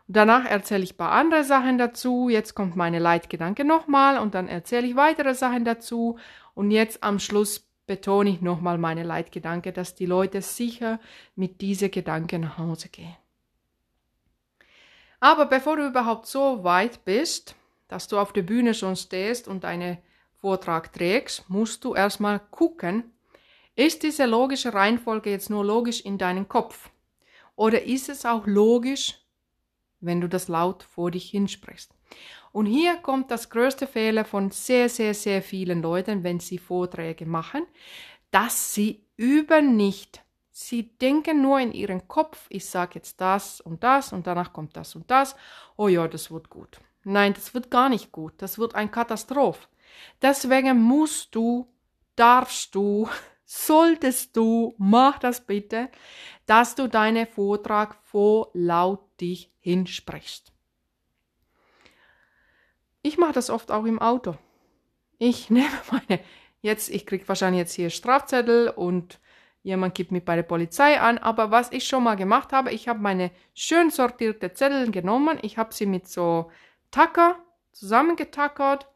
Danach 0.09 0.45
erzähle 0.45 0.83
ich 0.83 0.95
ein 0.95 0.97
paar 0.97 1.13
andere 1.13 1.45
Sachen 1.45 1.79
dazu, 1.79 2.29
jetzt 2.29 2.55
kommt 2.55 2.77
meine 2.77 2.99
Leitgedanke 2.99 3.65
nochmal 3.65 4.19
und 4.19 4.35
dann 4.35 4.49
erzähle 4.49 4.87
ich 4.87 4.97
weitere 4.97 5.35
Sachen 5.35 5.65
dazu 5.65 6.19
und 6.55 6.71
jetzt 6.71 7.03
am 7.03 7.19
Schluss 7.19 7.69
betone 7.87 8.31
ich 8.31 8.41
nochmal 8.41 8.79
meine 8.79 9.05
Leitgedanke, 9.05 9.73
dass 9.73 9.95
die 9.95 10.07
Leute 10.07 10.43
sicher 10.43 11.01
mit 11.37 11.61
diesen 11.61 11.91
Gedanken 11.91 12.43
nach 12.43 12.59
Hause 12.59 12.89
gehen. 12.89 13.17
Aber 15.21 15.47
bevor 15.47 15.77
du 15.77 15.87
überhaupt 15.87 16.27
so 16.27 16.65
weit 16.65 17.05
bist, 17.05 17.55
dass 17.87 18.09
du 18.09 18.19
auf 18.19 18.33
der 18.33 18.43
Bühne 18.43 18.75
schon 18.75 18.97
stehst 18.97 19.47
und 19.47 19.65
deinen 19.65 19.99
Vortrag 20.43 20.93
trägst, 20.93 21.49
musst 21.49 21.85
du 21.85 21.95
erstmal 21.95 22.41
gucken, 22.51 23.13
ist 23.77 24.03
diese 24.03 24.27
logische 24.27 24.75
Reihenfolge 24.75 25.31
jetzt 25.31 25.51
nur 25.51 25.65
logisch 25.65 26.01
in 26.01 26.19
deinem 26.19 26.49
Kopf? 26.49 26.91
Oder 27.55 27.85
ist 27.85 28.09
es 28.09 28.27
auch 28.27 28.45
logisch, 28.45 29.21
wenn 30.01 30.21
du 30.21 30.29
das 30.29 30.49
laut 30.49 30.83
vor 30.83 31.13
dich 31.13 31.31
hinsprichst? 31.31 31.95
Und 32.51 32.67
hier 32.67 32.97
kommt 32.97 33.31
das 33.31 33.51
größte 33.51 33.87
Fehler 33.87 34.25
von 34.25 34.51
sehr, 34.51 34.89
sehr, 34.89 35.15
sehr 35.15 35.43
vielen 35.43 35.81
Leuten, 35.81 36.25
wenn 36.25 36.41
sie 36.41 36.59
Vorträge 36.59 37.25
machen, 37.25 37.65
dass 38.33 38.75
sie 38.75 39.07
üben 39.17 39.77
nicht. 39.77 40.25
Sie 40.51 40.99
denken 40.99 41.41
nur 41.41 41.61
in 41.61 41.71
ihren 41.71 42.09
Kopf, 42.09 42.47
ich 42.49 42.67
sage 42.67 42.97
jetzt 42.97 43.21
das 43.21 43.61
und 43.61 43.85
das 43.85 44.13
und 44.13 44.27
danach 44.27 44.53
kommt 44.53 44.77
das 44.77 44.97
und 44.97 45.09
das. 45.09 45.37
Oh 45.77 45.87
ja, 45.87 46.09
das 46.09 46.33
wird 46.33 46.51
gut. 46.51 46.81
Nein, 47.05 47.33
das 47.33 47.55
wird 47.55 47.71
gar 47.71 47.89
nicht 47.89 48.11
gut. 48.11 48.35
Das 48.39 48.59
wird 48.59 48.75
ein 48.75 48.91
Katastroph. 48.91 49.69
Deswegen 50.21 50.81
musst 50.81 51.35
du, 51.35 51.69
darfst 52.17 52.75
du, 52.75 53.09
solltest 53.45 54.37
du, 54.37 54.75
mach 54.79 55.19
das 55.19 55.45
bitte, 55.45 55.91
dass 56.47 56.75
du 56.75 56.89
deinen 56.89 57.27
Vortrag 57.27 57.97
vor 58.03 58.51
laut 58.55 59.01
dich 59.21 59.53
hinsprichst. 59.61 60.53
Ich 63.03 63.19
mache 63.19 63.33
das 63.33 63.51
oft 63.51 63.71
auch 63.71 63.85
im 63.85 64.01
Auto. 64.01 64.37
Ich 65.19 65.51
nehme 65.51 65.69
meine, 65.91 66.21
jetzt, 66.61 66.89
ich 66.89 67.07
krieg 67.07 67.29
wahrscheinlich 67.29 67.61
jetzt 67.61 67.75
hier 67.75 67.91
Strafzettel 67.91 68.71
und 68.71 69.21
jemand 69.63 69.95
gibt 69.95 70.13
mich 70.13 70.25
bei 70.25 70.37
der 70.37 70.43
Polizei 70.43 71.01
an, 71.01 71.19
aber 71.19 71.51
was 71.51 71.71
ich 71.73 71.87
schon 71.87 72.03
mal 72.03 72.17
gemacht 72.17 72.53
habe, 72.53 72.73
ich 72.73 72.89
habe 72.89 73.01
meine 73.01 73.31
schön 73.55 73.91
sortierte 73.91 74.53
Zettel 74.53 74.91
genommen, 74.91 75.39
ich 75.43 75.59
habe 75.59 75.75
sie 75.75 75.87
mit 75.87 76.09
so 76.09 76.51
Tacker 76.91 77.37
zusammengetackert. 77.73 78.87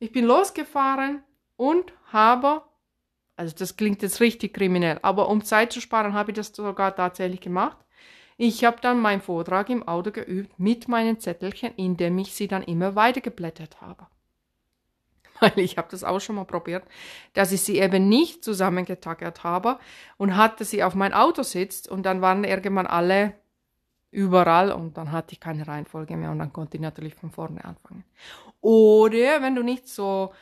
Ich 0.00 0.12
bin 0.12 0.24
losgefahren 0.24 1.22
und 1.56 1.92
habe, 2.12 2.62
also 3.36 3.54
das 3.56 3.76
klingt 3.76 4.02
jetzt 4.02 4.20
richtig 4.20 4.54
kriminell, 4.54 4.98
aber 5.02 5.28
um 5.28 5.44
Zeit 5.44 5.72
zu 5.72 5.80
sparen, 5.80 6.12
habe 6.12 6.30
ich 6.30 6.36
das 6.36 6.48
sogar 6.54 6.94
tatsächlich 6.94 7.40
gemacht. 7.40 7.76
Ich 8.36 8.64
habe 8.64 8.80
dann 8.80 9.00
meinen 9.00 9.20
Vortrag 9.20 9.68
im 9.68 9.86
Auto 9.88 10.12
geübt 10.12 10.60
mit 10.60 10.86
meinen 10.86 11.18
Zettelchen, 11.18 11.74
indem 11.74 12.18
ich 12.18 12.32
sie 12.34 12.46
dann 12.46 12.62
immer 12.62 12.94
weiter 12.94 13.20
geblättert 13.20 13.80
habe. 13.80 14.06
Weil 15.40 15.58
ich 15.58 15.76
habe 15.76 15.88
das 15.90 16.04
auch 16.04 16.20
schon 16.20 16.36
mal 16.36 16.44
probiert, 16.44 16.84
dass 17.34 17.50
ich 17.50 17.62
sie 17.62 17.78
eben 17.80 18.08
nicht 18.08 18.44
zusammengetackert 18.44 19.42
habe 19.42 19.80
und 20.16 20.36
hatte 20.36 20.64
sie 20.64 20.84
auf 20.84 20.94
mein 20.94 21.12
Auto 21.12 21.42
sitzt 21.42 21.88
und 21.88 22.04
dann 22.04 22.20
waren 22.20 22.44
irgendwann 22.44 22.86
alle 22.86 23.34
überall 24.10 24.72
und 24.72 24.96
dann 24.96 25.12
hatte 25.12 25.32
ich 25.32 25.40
keine 25.40 25.66
Reihenfolge 25.66 26.16
mehr 26.16 26.30
und 26.30 26.38
dann 26.38 26.52
konnte 26.52 26.76
ich 26.76 26.80
natürlich 26.80 27.14
von 27.14 27.30
vorne 27.30 27.64
anfangen. 27.64 28.04
Oder 28.60 29.42
wenn 29.42 29.54
du 29.54 29.62
nicht 29.62 29.88
so 29.88 30.32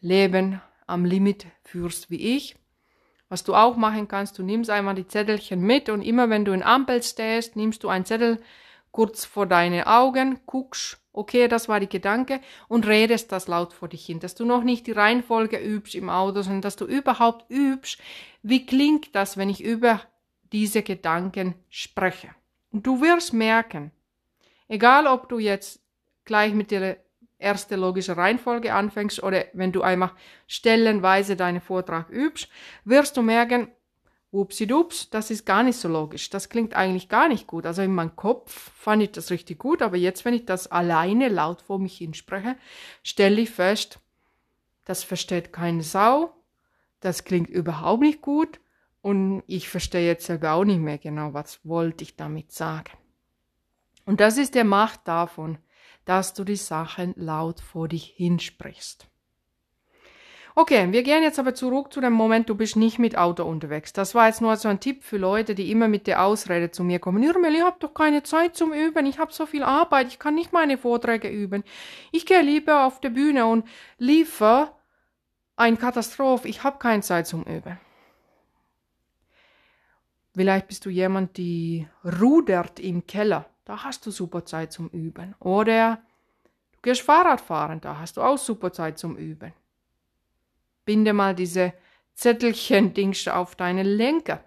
Leben 0.00 0.60
am 0.86 1.04
Limit 1.04 1.46
führst 1.64 2.10
wie 2.10 2.36
ich, 2.36 2.56
was 3.28 3.44
du 3.44 3.54
auch 3.54 3.76
machen 3.76 4.08
kannst, 4.08 4.38
du 4.38 4.42
nimmst 4.42 4.70
einmal 4.70 4.94
die 4.94 5.06
Zettelchen 5.06 5.60
mit 5.60 5.88
und 5.88 6.02
immer 6.02 6.28
wenn 6.30 6.44
du 6.44 6.52
in 6.52 6.62
Ampel 6.62 7.02
stehst, 7.02 7.56
nimmst 7.56 7.84
du 7.84 7.88
einen 7.88 8.04
Zettel 8.04 8.40
kurz 8.90 9.24
vor 9.24 9.46
deine 9.46 9.86
Augen, 9.86 10.40
guckst, 10.46 11.00
okay, 11.12 11.48
das 11.48 11.68
war 11.68 11.80
die 11.80 11.88
Gedanke 11.88 12.40
und 12.68 12.86
redest 12.86 13.32
das 13.32 13.46
laut 13.48 13.72
vor 13.72 13.88
dich 13.88 14.04
hin, 14.04 14.20
dass 14.20 14.34
du 14.34 14.44
noch 14.44 14.64
nicht 14.64 14.86
die 14.86 14.92
Reihenfolge 14.92 15.58
übst 15.58 15.94
im 15.94 16.10
Auto, 16.10 16.42
sondern 16.42 16.62
dass 16.62 16.76
du 16.76 16.86
überhaupt 16.86 17.48
übst, 17.50 18.00
wie 18.42 18.66
klingt 18.66 19.14
das, 19.14 19.36
wenn 19.36 19.48
ich 19.48 19.62
über 19.62 20.00
diese 20.52 20.82
Gedanken 20.82 21.54
spreche. 21.68 22.28
Und 22.72 22.86
du 22.86 23.00
wirst 23.00 23.32
merken, 23.32 23.90
egal 24.68 25.06
ob 25.06 25.28
du 25.28 25.38
jetzt 25.38 25.80
gleich 26.24 26.54
mit 26.54 26.70
der 26.70 26.98
erste 27.38 27.76
logische 27.76 28.16
Reihenfolge 28.16 28.74
anfängst 28.74 29.22
oder 29.22 29.46
wenn 29.52 29.72
du 29.72 29.82
einfach 29.82 30.14
stellenweise 30.46 31.36
deinen 31.36 31.60
Vortrag 31.60 32.10
übst, 32.10 32.48
wirst 32.84 33.16
du 33.16 33.22
merken, 33.22 33.68
Upsidups, 34.32 35.10
das 35.10 35.32
ist 35.32 35.44
gar 35.44 35.64
nicht 35.64 35.76
so 35.76 35.88
logisch. 35.88 36.30
Das 36.30 36.48
klingt 36.48 36.74
eigentlich 36.74 37.08
gar 37.08 37.28
nicht 37.28 37.48
gut. 37.48 37.66
Also 37.66 37.82
in 37.82 37.92
meinem 37.92 38.14
Kopf 38.14 38.70
fand 38.76 39.02
ich 39.02 39.10
das 39.10 39.30
richtig 39.30 39.58
gut, 39.58 39.82
aber 39.82 39.96
jetzt, 39.96 40.24
wenn 40.24 40.34
ich 40.34 40.46
das 40.46 40.70
alleine 40.70 41.28
laut 41.28 41.62
vor 41.62 41.80
mich 41.80 41.98
hinspreche, 41.98 42.54
stelle 43.02 43.40
ich 43.40 43.50
fest, 43.50 43.98
das 44.84 45.02
versteht 45.02 45.52
keine 45.52 45.82
Sau, 45.82 46.32
das 47.00 47.24
klingt 47.24 47.50
überhaupt 47.50 48.02
nicht 48.02 48.22
gut 48.22 48.60
und 49.02 49.42
ich 49.46 49.68
verstehe 49.68 50.06
jetzt 50.06 50.26
selber 50.26 50.52
auch 50.52 50.64
nicht 50.64 50.80
mehr 50.80 50.98
genau, 50.98 51.32
was 51.32 51.60
wollte 51.64 52.04
ich 52.04 52.16
damit 52.16 52.52
sagen. 52.52 52.92
Und 54.04 54.20
das 54.20 54.38
ist 54.38 54.54
der 54.54 54.64
Macht 54.64 55.00
davon, 55.04 55.58
dass 56.04 56.34
du 56.34 56.44
die 56.44 56.56
Sachen 56.56 57.14
laut 57.16 57.60
vor 57.60 57.88
dich 57.88 58.04
hinsprichst. 58.16 59.06
Okay, 60.56 60.90
wir 60.90 61.04
gehen 61.04 61.22
jetzt 61.22 61.38
aber 61.38 61.54
zurück 61.54 61.92
zu 61.92 62.00
dem 62.00 62.12
Moment, 62.12 62.48
du 62.48 62.56
bist 62.56 62.74
nicht 62.74 62.98
mit 62.98 63.16
Auto 63.16 63.44
unterwegs. 63.44 63.92
Das 63.92 64.14
war 64.16 64.26
jetzt 64.26 64.40
nur 64.40 64.56
so 64.56 64.68
ein 64.68 64.80
Tipp 64.80 65.04
für 65.04 65.16
Leute, 65.16 65.54
die 65.54 65.70
immer 65.70 65.86
mit 65.86 66.08
der 66.08 66.24
Ausrede 66.24 66.72
zu 66.72 66.82
mir 66.82 66.98
kommen. 66.98 67.22
Irmel, 67.22 67.54
ich 67.54 67.62
habe 67.62 67.76
doch 67.78 67.94
keine 67.94 68.24
Zeit 68.24 68.56
zum 68.56 68.72
Üben, 68.72 69.06
ich 69.06 69.18
habe 69.20 69.32
so 69.32 69.46
viel 69.46 69.62
Arbeit, 69.62 70.08
ich 70.08 70.18
kann 70.18 70.34
nicht 70.34 70.52
meine 70.52 70.76
Vorträge 70.76 71.28
üben. 71.28 71.62
Ich 72.10 72.26
gehe 72.26 72.42
lieber 72.42 72.84
auf 72.84 73.00
der 73.00 73.10
Bühne 73.10 73.46
und 73.46 73.64
liefere 73.98 74.72
ein 75.54 75.78
Katastrophe, 75.78 76.48
ich 76.48 76.64
habe 76.64 76.78
keine 76.78 77.02
Zeit 77.02 77.28
zum 77.28 77.44
Üben. 77.44 77.78
Vielleicht 80.34 80.68
bist 80.68 80.86
du 80.86 80.90
jemand, 80.90 81.36
die 81.36 81.88
rudert 82.04 82.78
im 82.78 83.06
Keller, 83.06 83.46
da 83.64 83.82
hast 83.82 84.06
du 84.06 84.10
super 84.10 84.44
Zeit 84.44 84.72
zum 84.72 84.88
Üben. 84.90 85.34
Oder 85.40 86.02
du 86.72 86.78
gehst 86.82 87.02
Fahrrad 87.02 87.40
fahren, 87.40 87.80
da 87.80 87.98
hast 87.98 88.16
du 88.16 88.22
auch 88.22 88.38
super 88.38 88.72
Zeit 88.72 88.98
zum 88.98 89.16
Üben. 89.16 89.52
Binde 90.84 91.12
mal 91.12 91.34
diese 91.34 91.72
Zettelchen-Dings 92.14 93.28
auf 93.28 93.56
deine 93.56 93.82
Lenker. 93.82 94.44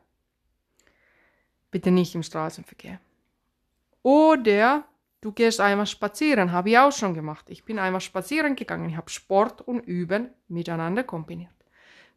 Bitte 1.72 1.92
nicht 1.92 2.16
im 2.16 2.24
Straßenverkehr. 2.24 3.00
Oder 4.04 4.86
du 5.22 5.32
gehst 5.32 5.60
einmal 5.60 5.88
spazieren, 5.88 6.52
habe 6.52 6.70
ich 6.70 6.78
auch 6.78 6.92
schon 6.92 7.14
gemacht. 7.14 7.46
Ich 7.50 7.64
bin 7.66 7.80
einmal 7.80 8.02
spazieren 8.02 8.56
gegangen, 8.56 8.90
ich 8.90 8.98
habe 8.98 9.10
Sport 9.10 9.62
und 9.62 9.80
Üben 9.82 10.30
miteinander 10.48 11.04
kombiniert. 11.04 11.50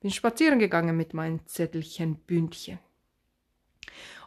Bin 0.00 0.10
spazieren 0.10 0.58
gegangen 0.58 0.96
mit 0.96 1.14
meinem 1.14 1.46
Zettelchen-Bündchen. 1.46 2.78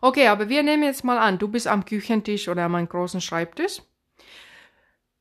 Okay, 0.01 0.27
aber 0.27 0.49
wir 0.49 0.63
nehmen 0.63 0.83
jetzt 0.83 1.03
mal 1.03 1.17
an, 1.17 1.37
du 1.37 1.47
bist 1.47 1.67
am 1.67 1.85
Küchentisch 1.85 2.47
oder 2.47 2.69
meinem 2.69 2.87
großen 2.87 3.21
Schreibtisch 3.21 3.81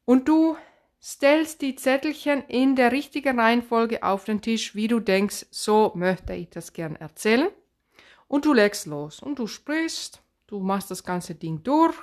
und 0.04 0.28
du 0.28 0.56
stellst 1.02 1.62
die 1.62 1.76
Zettelchen 1.76 2.42
in 2.48 2.76
der 2.76 2.92
richtigen 2.92 3.38
Reihenfolge 3.38 4.02
auf 4.02 4.24
den 4.24 4.40
Tisch, 4.40 4.74
wie 4.74 4.88
du 4.88 5.00
denkst, 5.00 5.46
so 5.50 5.92
möchte 5.94 6.34
ich 6.34 6.50
das 6.50 6.72
gern 6.72 6.96
erzählen. 6.96 7.48
Und 8.26 8.44
du 8.44 8.52
legst 8.52 8.86
los 8.86 9.20
und 9.20 9.38
du 9.38 9.46
sprichst, 9.46 10.20
du 10.46 10.60
machst 10.60 10.90
das 10.90 11.04
ganze 11.04 11.34
Ding 11.34 11.62
durch. 11.62 11.96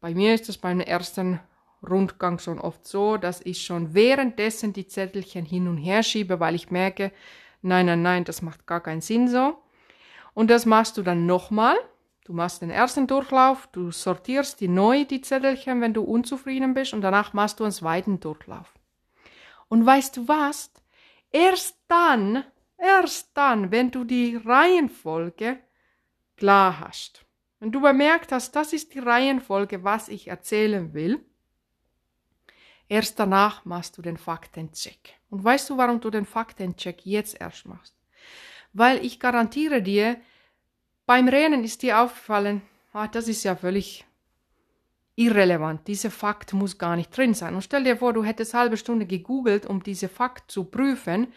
Bei 0.00 0.14
mir 0.14 0.34
ist 0.34 0.48
das 0.48 0.58
beim 0.58 0.80
ersten 0.80 1.40
Rundgang 1.88 2.38
schon 2.38 2.60
oft 2.60 2.86
so, 2.86 3.16
dass 3.16 3.40
ich 3.40 3.64
schon 3.64 3.94
währenddessen 3.94 4.72
die 4.72 4.86
Zettelchen 4.86 5.44
hin 5.44 5.66
und 5.66 5.78
her 5.78 6.02
schiebe, 6.02 6.40
weil 6.40 6.54
ich 6.54 6.70
merke, 6.70 7.10
nein, 7.62 7.86
nein, 7.86 8.02
nein, 8.02 8.24
das 8.24 8.42
macht 8.42 8.66
gar 8.66 8.80
keinen 8.82 9.00
Sinn 9.00 9.28
so. 9.28 9.58
Und 10.34 10.50
das 10.50 10.66
machst 10.66 10.96
du 10.96 11.02
dann 11.02 11.26
nochmal 11.26 11.76
Du 12.30 12.36
machst 12.36 12.62
den 12.62 12.70
ersten 12.70 13.08
Durchlauf, 13.08 13.66
du 13.72 13.90
sortierst 13.90 14.60
die 14.60 14.68
neu 14.68 15.04
die 15.04 15.20
Zettelchen, 15.20 15.80
wenn 15.80 15.94
du 15.94 16.02
unzufrieden 16.02 16.74
bist, 16.74 16.94
und 16.94 17.00
danach 17.00 17.32
machst 17.32 17.58
du 17.58 17.64
einen 17.64 17.72
zweiten 17.72 18.20
Durchlauf. 18.20 18.72
Und 19.66 19.84
weißt 19.84 20.16
du 20.16 20.28
was? 20.28 20.72
Erst 21.32 21.76
dann, 21.88 22.44
erst 22.78 23.36
dann, 23.36 23.72
wenn 23.72 23.90
du 23.90 24.04
die 24.04 24.36
Reihenfolge 24.36 25.58
klar 26.36 26.78
hast, 26.78 27.26
wenn 27.58 27.72
du 27.72 27.80
bemerkt 27.80 28.30
hast, 28.30 28.54
das 28.54 28.72
ist 28.72 28.94
die 28.94 29.00
Reihenfolge, 29.00 29.82
was 29.82 30.08
ich 30.08 30.28
erzählen 30.28 30.94
will, 30.94 31.24
erst 32.88 33.18
danach 33.18 33.64
machst 33.64 33.98
du 33.98 34.02
den 34.02 34.16
Faktencheck. 34.16 35.18
Und 35.30 35.42
weißt 35.42 35.68
du, 35.68 35.78
warum 35.78 36.00
du 36.00 36.10
den 36.10 36.26
Faktencheck 36.26 37.04
jetzt 37.04 37.40
erst 37.40 37.66
machst? 37.66 37.99
Weil 38.72 39.04
ich 39.04 39.20
garantiere 39.20 39.82
dir, 39.82 40.16
beim 41.06 41.28
Rennen 41.28 41.64
ist 41.64 41.82
dir 41.82 42.00
aufgefallen, 42.00 42.62
ah, 42.92 43.08
das 43.08 43.28
ist 43.28 43.44
ja 43.44 43.56
völlig 43.56 44.04
irrelevant. 45.16 45.86
Dieser 45.88 46.10
Fakt 46.10 46.52
muss 46.52 46.78
gar 46.78 46.96
nicht 46.96 47.16
drin 47.16 47.34
sein. 47.34 47.54
Und 47.54 47.62
stell 47.62 47.84
dir 47.84 47.96
vor, 47.96 48.12
du 48.12 48.24
hättest 48.24 48.54
halbe 48.54 48.76
Stunde 48.76 49.06
gegoogelt, 49.06 49.66
um 49.66 49.82
diese 49.82 50.08
Fakt 50.08 50.50
zu 50.50 50.64
prüfen, 50.64 51.28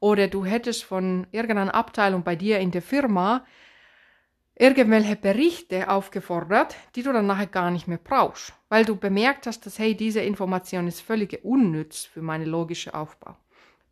oder 0.00 0.26
du 0.26 0.44
hättest 0.44 0.82
von 0.82 1.28
irgendeiner 1.30 1.76
Abteilung 1.76 2.24
bei 2.24 2.34
dir 2.34 2.58
in 2.58 2.72
der 2.72 2.82
Firma 2.82 3.46
irgendwelche 4.56 5.14
Berichte 5.14 5.88
aufgefordert, 5.88 6.74
die 6.96 7.04
du 7.04 7.12
dann 7.12 7.28
nachher 7.28 7.46
gar 7.46 7.70
nicht 7.70 7.86
mehr 7.86 8.00
brauchst, 8.02 8.52
weil 8.68 8.84
du 8.84 8.96
bemerkt 8.96 9.46
hast, 9.46 9.64
dass 9.64 9.78
hey, 9.78 9.94
diese 9.94 10.20
Information 10.20 10.88
ist 10.88 11.00
völlig 11.00 11.44
unnütz 11.44 12.04
für 12.04 12.20
meinen 12.20 12.46
logischen 12.46 12.92
Aufbau. 12.92 13.36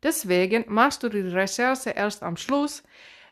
Deswegen 0.03 0.65
machst 0.67 1.03
du 1.03 1.09
die 1.09 1.19
Recherche 1.19 1.91
erst 1.91 2.23
am 2.23 2.37
Schluss, 2.37 2.83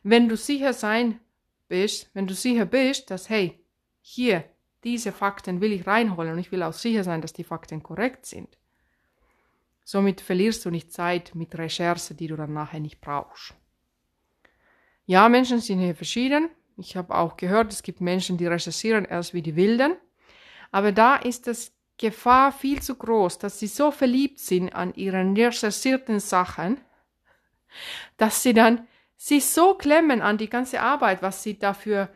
wenn 0.03 0.29
du 0.29 0.37
sicher 0.37 0.73
sein 0.73 1.19
bist, 1.67 2.09
wenn 2.13 2.27
du 2.27 2.33
sicher 2.33 2.65
bist, 2.65 3.09
dass, 3.11 3.29
hey, 3.29 3.59
hier, 4.01 4.43
diese 4.83 5.11
Fakten 5.11 5.61
will 5.61 5.73
ich 5.73 5.87
reinholen 5.87 6.33
und 6.33 6.39
ich 6.39 6.51
will 6.51 6.63
auch 6.63 6.73
sicher 6.73 7.03
sein, 7.03 7.21
dass 7.21 7.33
die 7.33 7.43
Fakten 7.43 7.83
korrekt 7.83 8.25
sind. 8.25 8.57
Somit 9.83 10.21
verlierst 10.21 10.63
du 10.65 10.69
nicht 10.69 10.93
Zeit 10.93 11.33
mit 11.35 11.57
Recherche, 11.57 12.13
die 12.13 12.27
du 12.27 12.35
dann 12.35 12.53
nachher 12.53 12.79
nicht 12.79 13.01
brauchst. 13.01 13.55
Ja, 15.05 15.27
Menschen 15.27 15.59
sind 15.59 15.79
hier 15.79 15.95
verschieden. 15.95 16.49
Ich 16.77 16.95
habe 16.95 17.15
auch 17.15 17.35
gehört, 17.35 17.73
es 17.73 17.81
gibt 17.83 17.99
Menschen, 17.99 18.37
die 18.37 18.45
recherchieren 18.45 19.05
erst 19.05 19.33
wie 19.33 19.41
die 19.41 19.55
Wilden. 19.55 19.95
Aber 20.71 20.91
da 20.91 21.15
ist 21.15 21.47
das 21.47 21.73
Gefahr 21.99 22.53
viel 22.53 22.81
zu 22.81 22.95
groß, 22.95 23.39
dass 23.39 23.59
sie 23.59 23.67
so 23.67 23.91
verliebt 23.91 24.39
sind 24.39 24.73
an 24.73 24.93
ihren 24.95 25.35
recherchierten 25.35 26.21
Sachen, 26.21 26.79
dass 28.15 28.41
sie 28.41 28.53
dann 28.53 28.87
sich 29.17 29.45
so 29.45 29.73
klemmen 29.73 30.21
an 30.21 30.37
die 30.37 30.49
ganze 30.49 30.79
Arbeit, 30.81 31.21
was 31.21 31.43
sie 31.43 31.59
dafür 31.59 32.09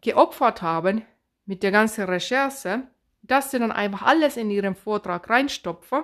geopfert 0.00 0.62
haben, 0.62 1.02
mit 1.44 1.62
der 1.62 1.70
ganzen 1.70 2.04
Recherche, 2.04 2.84
dass 3.20 3.50
sie 3.50 3.58
dann 3.58 3.72
einfach 3.72 4.02
alles 4.02 4.38
in 4.38 4.50
ihren 4.50 4.74
Vortrag 4.74 5.28
reinstopfen. 5.28 6.02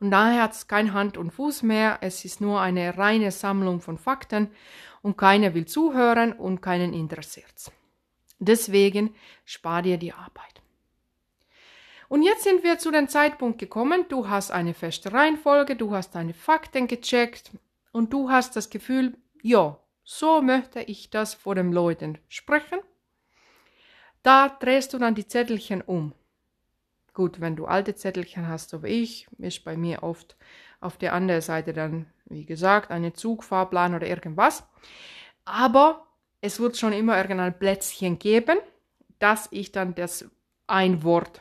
Und 0.00 0.10
daher 0.10 0.44
hat 0.44 0.52
es 0.52 0.68
kein 0.68 0.94
Hand 0.94 1.18
und 1.18 1.30
Fuß 1.30 1.62
mehr, 1.62 1.98
es 2.00 2.24
ist 2.24 2.40
nur 2.40 2.60
eine 2.60 2.96
reine 2.96 3.30
Sammlung 3.30 3.82
von 3.82 3.98
Fakten 3.98 4.50
und 5.02 5.18
keiner 5.18 5.52
will 5.52 5.66
zuhören 5.66 6.32
und 6.32 6.62
keinen 6.62 6.94
interessiert's. 6.94 7.70
Deswegen 8.38 9.14
spar 9.44 9.82
dir 9.82 9.98
die 9.98 10.14
Arbeit. 10.14 10.62
Und 12.08 12.22
jetzt 12.22 12.44
sind 12.44 12.62
wir 12.62 12.78
zu 12.78 12.90
dem 12.90 13.08
Zeitpunkt 13.08 13.58
gekommen, 13.58 14.04
du 14.08 14.28
hast 14.28 14.50
eine 14.50 14.74
feste 14.74 15.12
Reihenfolge, 15.12 15.76
du 15.76 15.92
hast 15.92 16.14
deine 16.14 16.34
Fakten 16.34 16.86
gecheckt, 16.86 17.50
und 17.96 18.12
du 18.12 18.28
hast 18.28 18.56
das 18.56 18.68
Gefühl, 18.68 19.16
ja, 19.40 19.78
so 20.04 20.42
möchte 20.42 20.82
ich 20.82 21.08
das 21.08 21.32
vor 21.32 21.54
den 21.54 21.72
Leuten 21.72 22.18
sprechen, 22.28 22.78
da 24.22 24.50
drehst 24.50 24.92
du 24.92 24.98
dann 24.98 25.14
die 25.14 25.26
Zettelchen 25.26 25.80
um. 25.80 26.12
Gut, 27.14 27.40
wenn 27.40 27.56
du 27.56 27.64
alte 27.64 27.94
Zettelchen 27.94 28.48
hast, 28.48 28.68
so 28.68 28.82
wie 28.82 29.02
ich, 29.02 29.26
ist 29.38 29.64
bei 29.64 29.78
mir 29.78 30.02
oft 30.02 30.36
auf 30.78 30.98
der 30.98 31.14
anderen 31.14 31.40
Seite 31.40 31.72
dann, 31.72 32.04
wie 32.26 32.44
gesagt, 32.44 32.90
eine 32.90 33.14
Zugfahrplan 33.14 33.94
oder 33.94 34.06
irgendwas. 34.06 34.64
Aber 35.46 36.06
es 36.42 36.60
wird 36.60 36.76
schon 36.76 36.92
immer 36.92 37.16
irgendein 37.16 37.58
Plätzchen 37.58 38.18
geben, 38.18 38.58
dass 39.20 39.48
ich 39.52 39.72
dann 39.72 39.94
das 39.94 40.28
ein 40.66 41.02
Wort 41.02 41.40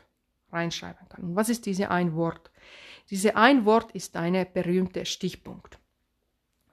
reinschreiben 0.55 1.07
kann. 1.09 1.23
Und 1.23 1.35
was 1.35 1.49
ist 1.49 1.65
diese 1.65 1.91
ein 1.91 2.15
Wort? 2.15 2.51
Diese 3.09 3.35
ein 3.35 3.65
Wort 3.65 3.91
ist 3.91 4.15
deine 4.15 4.45
berühmte 4.45 5.05
Stichpunkt. 5.05 5.77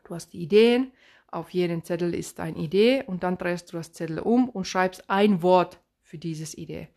Du 0.05 0.14
hast 0.14 0.33
die 0.33 0.42
Ideen, 0.42 0.92
auf 1.31 1.51
jedem 1.51 1.83
Zettel 1.83 2.14
ist 2.14 2.40
eine 2.40 2.59
Idee 2.59 3.05
und 3.07 3.23
dann 3.23 3.38
drehst 3.38 3.73
du 3.73 3.79
das 3.79 3.92
Zettel 3.92 4.18
um 4.18 4.49
und 4.49 4.66
schreibst 4.66 5.09
ein 5.09 5.42
Wort 5.42 5.81
für 6.03 6.18
dieses 6.18 6.57
Idee. 6.57 6.88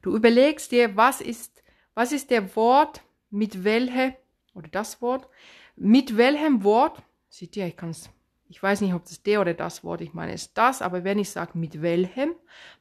Du 0.00 0.16
überlegst 0.16 0.72
dir, 0.72 0.96
was 0.96 1.20
ist, 1.20 1.62
was 1.94 2.12
ist 2.12 2.30
der 2.30 2.56
Wort, 2.56 3.02
mit 3.28 3.64
welchem, 3.64 4.14
oder 4.54 4.68
das 4.68 5.02
Wort, 5.02 5.28
mit 5.76 6.16
welchem 6.16 6.64
Wort, 6.64 7.02
seht 7.28 7.56
ihr, 7.56 7.66
ich 7.66 7.76
kann 7.76 7.90
es, 7.90 8.08
ich 8.48 8.62
weiß 8.62 8.80
nicht, 8.80 8.94
ob 8.94 9.04
das 9.04 9.22
der 9.22 9.40
oder 9.40 9.54
das 9.54 9.84
Wort, 9.84 10.00
ich 10.00 10.14
meine, 10.14 10.32
ist 10.34 10.56
das, 10.56 10.82
aber 10.82 11.04
wenn 11.04 11.18
ich 11.18 11.30
sage 11.30 11.58
mit 11.58 11.82
welchem, 11.82 12.34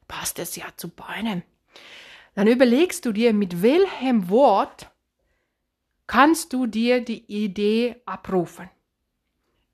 passt 0.08 0.40
es 0.40 0.56
ja 0.56 0.66
zu 0.76 0.90
beiden. 0.90 1.44
Dann 2.34 2.48
überlegst 2.48 3.06
du 3.06 3.12
dir, 3.12 3.34
mit 3.34 3.62
welchem 3.62 4.30
Wort 4.30 4.90
kannst 6.08 6.54
du 6.54 6.66
dir 6.66 7.04
die 7.04 7.26
Idee 7.26 8.02
abrufen. 8.06 8.70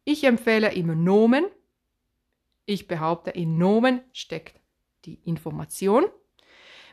Ich 0.03 0.23
empfehle 0.23 0.73
immer 0.73 0.95
Nomen. 0.95 1.45
Ich 2.65 2.87
behaupte, 2.87 3.31
in 3.31 3.57
Nomen 3.57 4.01
steckt 4.13 4.59
die 5.05 5.19
Information. 5.23 6.05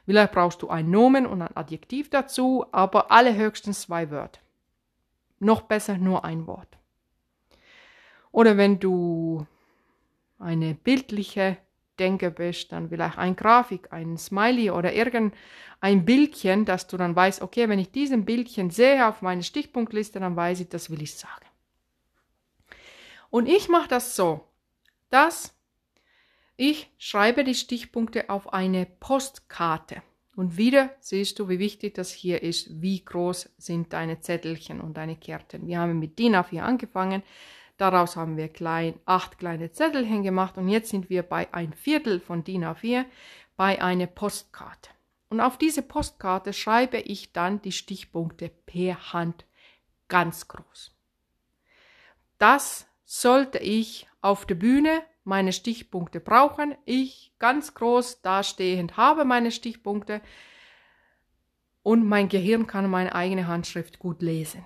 Vielleicht 0.05 0.33
brauchst 0.33 0.63
du 0.63 0.69
ein 0.69 0.91
Nomen 0.91 1.27
und 1.27 1.41
ein 1.41 1.57
Adjektiv 1.57 2.11
dazu, 2.11 2.67
aber 2.73 3.11
alle 3.11 3.35
höchstens 3.35 3.83
zwei 3.83 4.11
Wörter. 4.11 4.41
Noch 5.39 5.63
besser 5.63 5.97
nur 5.97 6.25
ein 6.25 6.47
Wort. 6.47 6.79
Oder 8.33 8.57
wenn 8.57 8.81
du 8.81 9.47
eine 10.39 10.75
bildliche 10.75 11.57
Denker 11.99 12.31
bist, 12.31 12.73
dann 12.73 12.89
vielleicht 12.89 13.19
ein 13.19 13.37
Grafik, 13.37 13.93
ein 13.93 14.17
Smiley 14.17 14.71
oder 14.71 14.93
irgendein 14.93 16.05
Bildchen, 16.05 16.65
dass 16.65 16.87
du 16.87 16.97
dann 16.97 17.15
weißt, 17.15 17.43
okay, 17.43 17.69
wenn 17.69 17.79
ich 17.79 17.91
diesen 17.91 18.25
Bildchen 18.25 18.71
sehe 18.71 19.07
auf 19.09 19.23
meine 19.23 19.43
Stichpunktliste, 19.43 20.21
dann 20.21 20.37
weiß 20.37 20.61
ich, 20.61 20.69
das 20.69 20.91
will 20.91 21.03
ich 21.03 21.15
sagen. 21.15 21.47
Und 23.31 23.49
ich 23.49 23.69
mache 23.69 23.89
das 23.89 24.15
so, 24.17 24.47
dass 25.11 25.55
ich 26.57 26.91
schreibe 26.99 27.43
die 27.43 27.55
Stichpunkte 27.55 28.31
auf 28.31 28.53
eine 28.53 28.87
Postkarte. 28.87 30.03
Und 30.37 30.57
wieder 30.57 30.91
siehst 31.01 31.39
du, 31.39 31.49
wie 31.49 31.59
wichtig 31.59 31.95
das 31.95 32.11
hier 32.11 32.43
ist, 32.43 32.81
wie 32.81 33.05
groß 33.05 33.51
sind 33.59 33.93
deine 33.93 34.21
Zettelchen 34.21 34.81
und 34.81 34.97
deine 34.97 35.17
Kärten. 35.17 35.67
Wir 35.67 35.79
haben 35.79 35.99
mit 35.99 36.19
DIN 36.19 36.35
A4 36.35 36.61
angefangen, 36.61 37.23
daraus 37.77 38.17
haben 38.17 38.37
wir 38.37 38.49
klein, 38.49 38.99
acht 39.05 39.39
kleine 39.39 39.73
Zettelchen 39.73 40.23
gemacht 40.23 40.57
und 40.57 40.69
jetzt 40.69 40.91
sind 40.91 41.11
wir 41.11 41.23
bei 41.23 41.53
ein 41.53 41.73
Viertel 41.73 42.21
von 42.21 42.45
DIN 42.45 42.65
A4 42.65 43.05
bei 43.57 43.81
einer 43.83 44.07
Postkarte. 44.07 44.91
Und 45.29 45.41
auf 45.41 45.59
diese 45.59 45.83
Postkarte 45.83 46.53
schreibe 46.53 46.99
ich 46.99 47.33
dann 47.33 47.61
die 47.63 47.73
Stichpunkte 47.73 48.51
per 48.67 49.13
Hand 49.13 49.45
ganz 50.09 50.49
groß. 50.49 50.93
Das 52.39 52.87
sollte 53.05 53.59
ich 53.59 54.07
auf 54.21 54.47
der 54.47 54.55
Bühne 54.55 55.03
meine 55.25 55.53
Stichpunkte 55.53 56.21
brauchen. 56.21 56.75
Ich 56.85 57.33
ganz 57.39 57.75
groß 57.75 58.23
dastehend 58.23 58.97
habe 58.97 59.25
meine 59.25 59.51
Stichpunkte 59.51 60.21
und 61.83 62.07
mein 62.07 62.29
Gehirn 62.29 62.67
kann 62.67 62.89
meine 62.91 63.15
eigene 63.15 63.47
Handschrift 63.47 63.99
gut 63.99 64.23
lesen. 64.23 64.65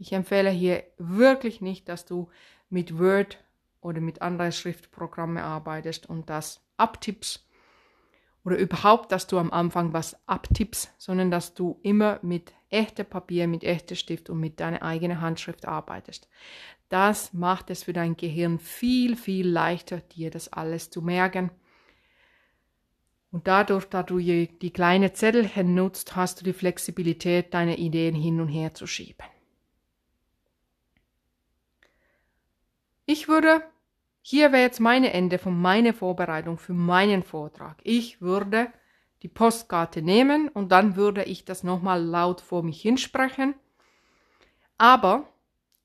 Ich 0.00 0.14
empfehle 0.14 0.48
hier 0.48 0.82
wirklich 0.96 1.60
nicht, 1.60 1.90
dass 1.90 2.06
du 2.06 2.30
mit 2.70 2.98
Word 2.98 3.38
oder 3.82 4.00
mit 4.00 4.22
anderen 4.22 4.50
Schriftprogrammen 4.50 5.36
arbeitest 5.36 6.08
und 6.08 6.30
das 6.30 6.62
abtippst 6.78 7.46
oder 8.42 8.56
überhaupt, 8.56 9.12
dass 9.12 9.26
du 9.26 9.36
am 9.36 9.52
Anfang 9.52 9.92
was 9.92 10.16
abtippst, 10.26 10.94
sondern 10.96 11.30
dass 11.30 11.52
du 11.52 11.78
immer 11.82 12.18
mit 12.22 12.54
echtem 12.70 13.04
Papier, 13.04 13.46
mit 13.46 13.62
echtem 13.62 13.94
Stift 13.94 14.30
und 14.30 14.40
mit 14.40 14.58
deiner 14.58 14.80
eigenen 14.80 15.20
Handschrift 15.20 15.66
arbeitest. 15.68 16.30
Das 16.88 17.34
macht 17.34 17.68
es 17.68 17.82
für 17.82 17.92
dein 17.92 18.16
Gehirn 18.16 18.58
viel, 18.58 19.16
viel 19.16 19.46
leichter, 19.46 20.00
dir 20.00 20.30
das 20.30 20.50
alles 20.50 20.88
zu 20.88 21.02
merken. 21.02 21.50
Und 23.32 23.46
dadurch, 23.48 23.84
da 23.84 24.02
du 24.02 24.16
die 24.18 24.72
kleinen 24.72 25.14
Zettelchen 25.14 25.74
nutzt, 25.74 26.16
hast 26.16 26.40
du 26.40 26.44
die 26.44 26.54
Flexibilität, 26.54 27.52
deine 27.52 27.76
Ideen 27.76 28.14
hin 28.14 28.40
und 28.40 28.48
her 28.48 28.72
zu 28.72 28.86
schieben. 28.86 29.26
Ich 33.12 33.26
würde, 33.26 33.64
hier 34.22 34.52
wäre 34.52 34.62
jetzt 34.62 34.78
meine 34.78 35.12
Ende 35.12 35.40
von 35.40 35.60
meiner 35.60 35.92
Vorbereitung 35.92 36.58
für 36.58 36.74
meinen 36.74 37.24
Vortrag. 37.24 37.76
Ich 37.82 38.20
würde 38.20 38.72
die 39.22 39.28
Postkarte 39.28 40.00
nehmen 40.00 40.46
und 40.46 40.70
dann 40.70 40.94
würde 40.94 41.24
ich 41.24 41.44
das 41.44 41.64
nochmal 41.64 42.00
laut 42.00 42.40
vor 42.40 42.62
mich 42.62 42.80
hinsprechen. 42.80 43.54
Aber 44.78 45.28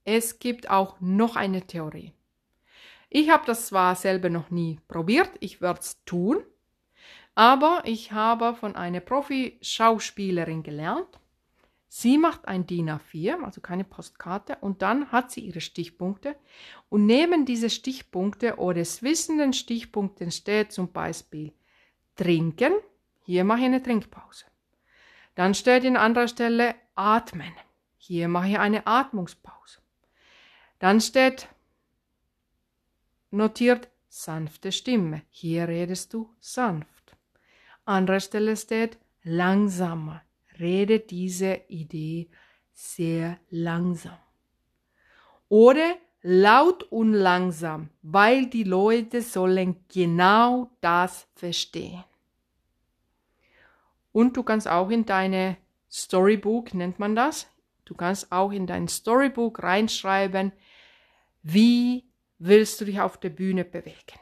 es 0.03 0.37
gibt 0.37 0.69
auch 0.69 0.97
noch 0.99 1.35
eine 1.35 1.65
Theorie. 1.65 2.13
Ich 3.09 3.31
habe 3.31 3.47
das 3.47 3.69
zwar 3.69 3.95
selber 3.95 4.29
noch 4.29 4.51
nie 4.51 4.79
probiert, 4.87 5.31
ich 5.39 5.61
werde 5.61 5.79
es 5.79 6.03
tun, 6.05 6.43
aber 7.33 7.81
ich 7.85 8.11
habe 8.11 8.53
von 8.53 8.75
einer 8.75 8.99
Profi-Schauspielerin 8.99 10.61
gelernt. 10.61 11.19
Sie 11.97 12.17
macht 12.17 12.45
ein 12.49 12.67
DIN 12.67 12.89
A4, 12.89 13.41
also 13.41 13.61
keine 13.61 13.85
Postkarte, 13.85 14.57
und 14.59 14.81
dann 14.81 15.13
hat 15.13 15.31
sie 15.31 15.39
ihre 15.39 15.61
Stichpunkte. 15.61 16.35
Und 16.89 17.05
neben 17.05 17.45
diese 17.45 17.69
Stichpunkte 17.69 18.57
oder 18.57 18.83
zwischen 18.83 19.53
Stichpunkten 19.53 20.29
steht 20.29 20.73
zum 20.73 20.91
Beispiel 20.91 21.53
trinken. 22.17 22.73
Hier 23.23 23.45
mache 23.45 23.59
ich 23.59 23.65
eine 23.67 23.81
Trinkpause. 23.81 24.43
Dann 25.35 25.53
steht 25.53 25.85
an 25.85 25.95
anderer 25.95 26.27
Stelle 26.27 26.75
atmen. 26.95 27.53
Hier 27.95 28.27
mache 28.27 28.49
ich 28.49 28.59
eine 28.59 28.85
Atmungspause. 28.85 29.79
Dann 30.79 30.99
steht 30.99 31.47
notiert 33.31 33.87
sanfte 34.09 34.73
Stimme. 34.73 35.21
Hier 35.29 35.69
redest 35.69 36.13
du 36.13 36.29
sanft. 36.41 37.15
Andere 37.85 38.19
Stelle 38.19 38.57
steht 38.57 38.97
langsamer. 39.23 40.24
Rede 40.59 40.99
diese 40.99 41.61
Idee 41.67 42.29
sehr 42.73 43.39
langsam. 43.49 44.17
Oder 45.49 45.95
laut 46.21 46.83
und 46.83 47.13
langsam, 47.13 47.89
weil 48.01 48.47
die 48.47 48.63
Leute 48.63 49.21
sollen 49.21 49.85
genau 49.93 50.71
das 50.81 51.27
verstehen. 51.35 52.03
Und 54.11 54.35
du 54.35 54.43
kannst 54.43 54.67
auch 54.67 54.89
in 54.89 55.05
deine 55.05 55.57
Storybook, 55.91 56.73
nennt 56.73 56.99
man 56.99 57.15
das, 57.15 57.47
du 57.85 57.93
kannst 57.93 58.31
auch 58.31 58.51
in 58.51 58.65
dein 58.65 58.87
Storybook 58.87 59.61
reinschreiben, 59.61 60.51
wie 61.43 62.05
willst 62.39 62.81
du 62.81 62.85
dich 62.85 62.99
auf 62.99 63.17
der 63.17 63.29
Bühne 63.29 63.63
bewegen? 63.63 64.19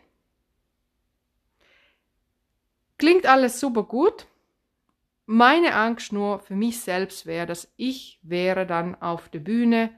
Klingt 2.97 3.25
alles 3.25 3.59
super 3.59 3.83
gut. 3.83 4.27
Meine 5.25 5.75
Angst 5.75 6.11
nur 6.11 6.39
für 6.39 6.55
mich 6.55 6.81
selbst 6.81 7.25
wäre, 7.25 7.47
dass 7.47 7.71
ich 7.77 8.19
wäre 8.23 8.65
dann 8.65 8.95
auf 8.95 9.29
der 9.29 9.39
Bühne 9.39 9.91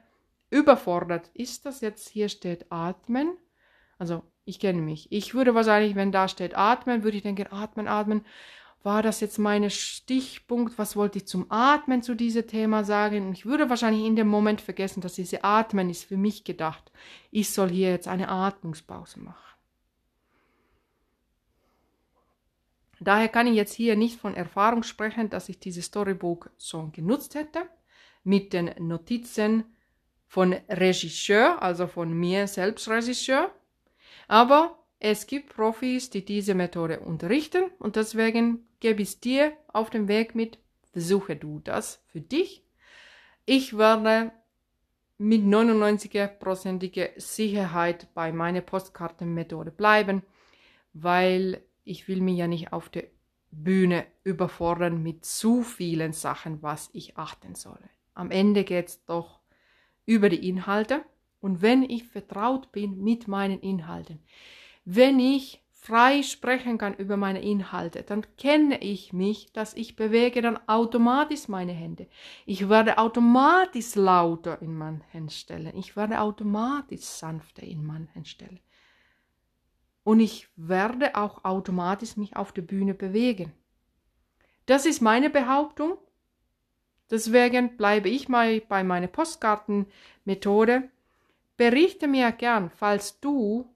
überfordert. 0.50 1.30
Ist 1.34 1.66
das 1.66 1.80
jetzt 1.80 2.08
hier 2.08 2.28
steht 2.28 2.70
atmen? 2.70 3.36
Also 3.98 4.22
ich 4.44 4.60
kenne 4.60 4.80
mich. 4.80 5.10
Ich 5.10 5.34
würde 5.34 5.54
wahrscheinlich, 5.54 5.96
wenn 5.96 6.12
da 6.12 6.28
steht 6.28 6.56
atmen, 6.56 7.02
würde 7.02 7.16
ich 7.16 7.24
denken, 7.24 7.48
atmen, 7.50 7.88
atmen 7.88 8.24
war 8.86 9.02
das 9.02 9.20
jetzt 9.20 9.38
mein 9.38 9.68
Stichpunkt, 9.68 10.78
was 10.78 10.94
wollte 10.94 11.18
ich 11.18 11.26
zum 11.26 11.50
Atmen 11.50 12.02
zu 12.02 12.14
diesem 12.14 12.46
Thema 12.46 12.84
sagen? 12.84 13.26
Und 13.26 13.32
ich 13.32 13.44
würde 13.44 13.68
wahrscheinlich 13.68 14.04
in 14.04 14.14
dem 14.14 14.28
Moment 14.28 14.60
vergessen, 14.60 15.00
dass 15.00 15.14
diese 15.14 15.42
Atmen 15.42 15.90
ist 15.90 16.04
für 16.04 16.16
mich 16.16 16.44
gedacht. 16.44 16.92
Ich 17.32 17.50
soll 17.50 17.70
hier 17.70 17.90
jetzt 17.90 18.06
eine 18.06 18.28
Atmungspause 18.28 19.18
machen. 19.18 19.45
Daher 23.00 23.28
kann 23.28 23.46
ich 23.46 23.54
jetzt 23.54 23.74
hier 23.74 23.96
nicht 23.96 24.18
von 24.20 24.34
Erfahrung 24.34 24.82
sprechen, 24.82 25.28
dass 25.28 25.48
ich 25.48 25.58
dieses 25.58 25.86
Storybook 25.86 26.50
schon 26.58 26.92
genutzt 26.92 27.34
hätte, 27.34 27.68
mit 28.24 28.52
den 28.52 28.70
Notizen 28.78 29.64
von 30.26 30.54
Regisseur, 30.68 31.62
also 31.62 31.86
von 31.86 32.12
mir 32.12 32.46
selbst 32.46 32.88
Regisseur. 32.88 33.50
Aber 34.28 34.78
es 34.98 35.26
gibt 35.26 35.54
Profis, 35.54 36.10
die 36.10 36.24
diese 36.24 36.54
Methode 36.54 37.00
unterrichten 37.00 37.70
und 37.78 37.96
deswegen 37.96 38.66
gebe 38.80 39.02
ich 39.02 39.20
dir 39.20 39.52
auf 39.68 39.90
dem 39.90 40.08
Weg 40.08 40.34
mit, 40.34 40.58
versuche 40.92 41.36
du 41.36 41.60
das 41.60 42.02
für 42.06 42.20
dich. 42.20 42.64
Ich 43.44 43.76
werde 43.76 44.32
mit 45.18 45.42
99%iger 45.42 47.08
Sicherheit 47.16 48.08
bei 48.14 48.32
meiner 48.32 48.60
Postkartenmethode 48.60 49.70
bleiben, 49.70 50.22
weil 50.92 51.62
ich 51.86 52.08
will 52.08 52.20
mich 52.20 52.36
ja 52.36 52.48
nicht 52.48 52.72
auf 52.72 52.88
der 52.88 53.04
Bühne 53.50 54.04
überfordern 54.24 55.02
mit 55.02 55.24
zu 55.24 55.62
vielen 55.62 56.12
Sachen, 56.12 56.62
was 56.62 56.90
ich 56.92 57.16
achten 57.16 57.54
soll. 57.54 57.78
Am 58.12 58.30
Ende 58.30 58.64
geht 58.64 58.88
es 58.88 59.04
doch 59.04 59.40
über 60.04 60.28
die 60.28 60.48
Inhalte 60.48 61.04
und 61.40 61.62
wenn 61.62 61.82
ich 61.82 62.04
vertraut 62.04 62.72
bin 62.72 63.02
mit 63.02 63.28
meinen 63.28 63.60
Inhalten, 63.60 64.20
wenn 64.84 65.18
ich 65.20 65.62
frei 65.72 66.22
sprechen 66.22 66.78
kann 66.78 66.94
über 66.94 67.16
meine 67.16 67.42
Inhalte, 67.42 68.02
dann 68.02 68.26
kenne 68.36 68.82
ich 68.82 69.12
mich, 69.12 69.52
dass 69.52 69.74
ich 69.74 69.94
bewege 69.94 70.42
dann 70.42 70.58
automatisch 70.66 71.46
meine 71.46 71.72
Hände. 71.72 72.08
Ich 72.44 72.68
werde 72.68 72.98
automatisch 72.98 73.94
lauter 73.94 74.60
in 74.60 74.76
meinen 74.76 75.02
Händen 75.12 75.30
stellen. 75.30 75.76
Ich 75.76 75.94
werde 75.94 76.20
automatisch 76.20 77.02
sanfter 77.02 77.62
in 77.62 77.84
meinen 77.84 78.08
Händen 78.08 78.26
stellen. 78.26 78.60
Und 80.06 80.20
ich 80.20 80.46
werde 80.54 81.16
auch 81.16 81.42
automatisch 81.42 82.16
mich 82.16 82.36
auf 82.36 82.52
der 82.52 82.62
Bühne 82.62 82.94
bewegen. 82.94 83.52
Das 84.66 84.86
ist 84.86 85.02
meine 85.02 85.30
Behauptung. 85.30 85.98
Deswegen 87.10 87.76
bleibe 87.76 88.08
ich 88.08 88.28
mal 88.28 88.60
bei 88.60 88.84
meiner 88.84 89.08
Postkartenmethode. 89.08 90.88
Berichte 91.56 92.06
mir 92.06 92.30
gern, 92.30 92.70
falls 92.70 93.18
du 93.18 93.68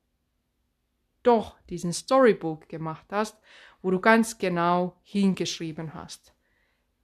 doch 1.24 1.58
diesen 1.68 1.92
Storybook 1.92 2.68
gemacht 2.68 3.06
hast, 3.10 3.36
wo 3.82 3.90
du 3.90 3.98
ganz 3.98 4.38
genau 4.38 4.94
hingeschrieben 5.02 5.94
hast, 5.94 6.32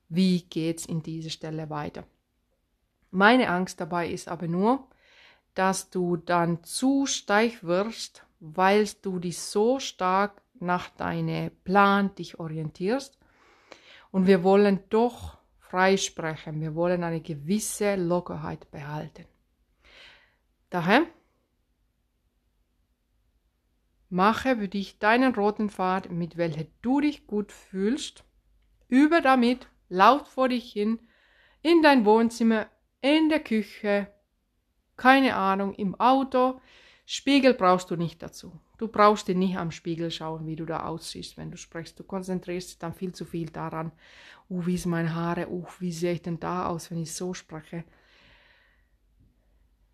wie 0.09 0.43
geht's 0.43 0.87
in 0.87 1.03
dieser 1.03 1.31
Stelle 1.31 1.69
weiter. 1.69 2.05
Meine 3.11 3.49
Angst 3.49 3.81
dabei 3.81 4.09
ist 4.09 4.29
aber 4.29 4.47
nur, 4.47 4.87
dass 5.55 5.91
du 5.91 6.17
dann 6.17 6.63
zu 6.63 7.07
steif 7.07 7.65
wirst, 7.65 8.26
weil 8.41 8.89
du 9.03 9.19
dich 9.19 9.39
so 9.39 9.79
stark 9.79 10.43
nach 10.55 10.89
deinem 10.91 11.51
Plan 11.65 12.15
dich 12.15 12.39
orientierst. 12.39 13.19
Und 14.11 14.27
wir 14.27 14.43
wollen 14.43 14.81
doch 14.89 15.39
freisprechen. 15.59 16.61
Wir 16.61 16.75
wollen 16.75 17.05
eine 17.05 17.21
gewisse 17.21 17.97
Lockerheit 17.97 18.71
behalten. 18.71 19.27
Daher 20.71 21.07
Mache 24.09 24.57
für 24.57 24.69
dich 24.69 24.99
deinen 25.01 25.35
roten 25.35 25.69
Faden, 25.69 26.17
mit 26.17 26.37
welcher 26.37 26.67
du 26.81 27.01
dich 27.01 27.27
gut 27.27 27.51
fühlst. 27.51 28.25
Übe 28.89 29.21
damit 29.21 29.67
laut 29.89 30.29
vor 30.29 30.49
dich 30.49 30.73
hin, 30.73 31.01
in 31.63 31.83
dein 31.83 32.05
Wohnzimmer, 32.05 32.69
in 33.01 33.29
der 33.29 33.41
Küche, 33.41 34.07
keine 34.97 35.35
Ahnung, 35.35 35.75
im 35.75 35.95
Auto. 35.97 36.61
Spiegel 37.09 37.55
brauchst 37.55 37.91
du 37.93 37.97
nicht 37.97 38.21
dazu. 38.21 38.61
Du 38.79 38.89
brauchst 38.89 39.29
dir 39.29 39.37
nicht 39.37 39.57
am 39.57 39.71
Spiegel 39.71 40.11
schauen, 40.11 40.45
wie 40.45 40.57
du 40.57 40.67
da 40.67 40.85
aussiehst, 40.87 41.37
wenn 41.37 41.53
du 41.53 41.57
sprichst. 41.57 41.99
Du 42.01 42.03
konzentrierst 42.03 42.71
dich 42.71 42.79
dann 42.79 42.95
viel 42.95 43.13
zu 43.15 43.25
viel 43.25 43.49
daran. 43.49 43.93
Uh, 44.51 44.67
wie 44.67 44.77
sind 44.77 44.91
meine 44.91 45.15
Haare? 45.15 45.49
Uh, 45.49 45.65
wie 45.79 45.93
sehe 45.93 46.15
ich 46.15 46.23
denn 46.23 46.41
da 46.41 46.67
aus, 46.67 46.91
wenn 46.91 46.99
ich 46.99 47.15
so 47.15 47.33
spreche? 47.33 47.85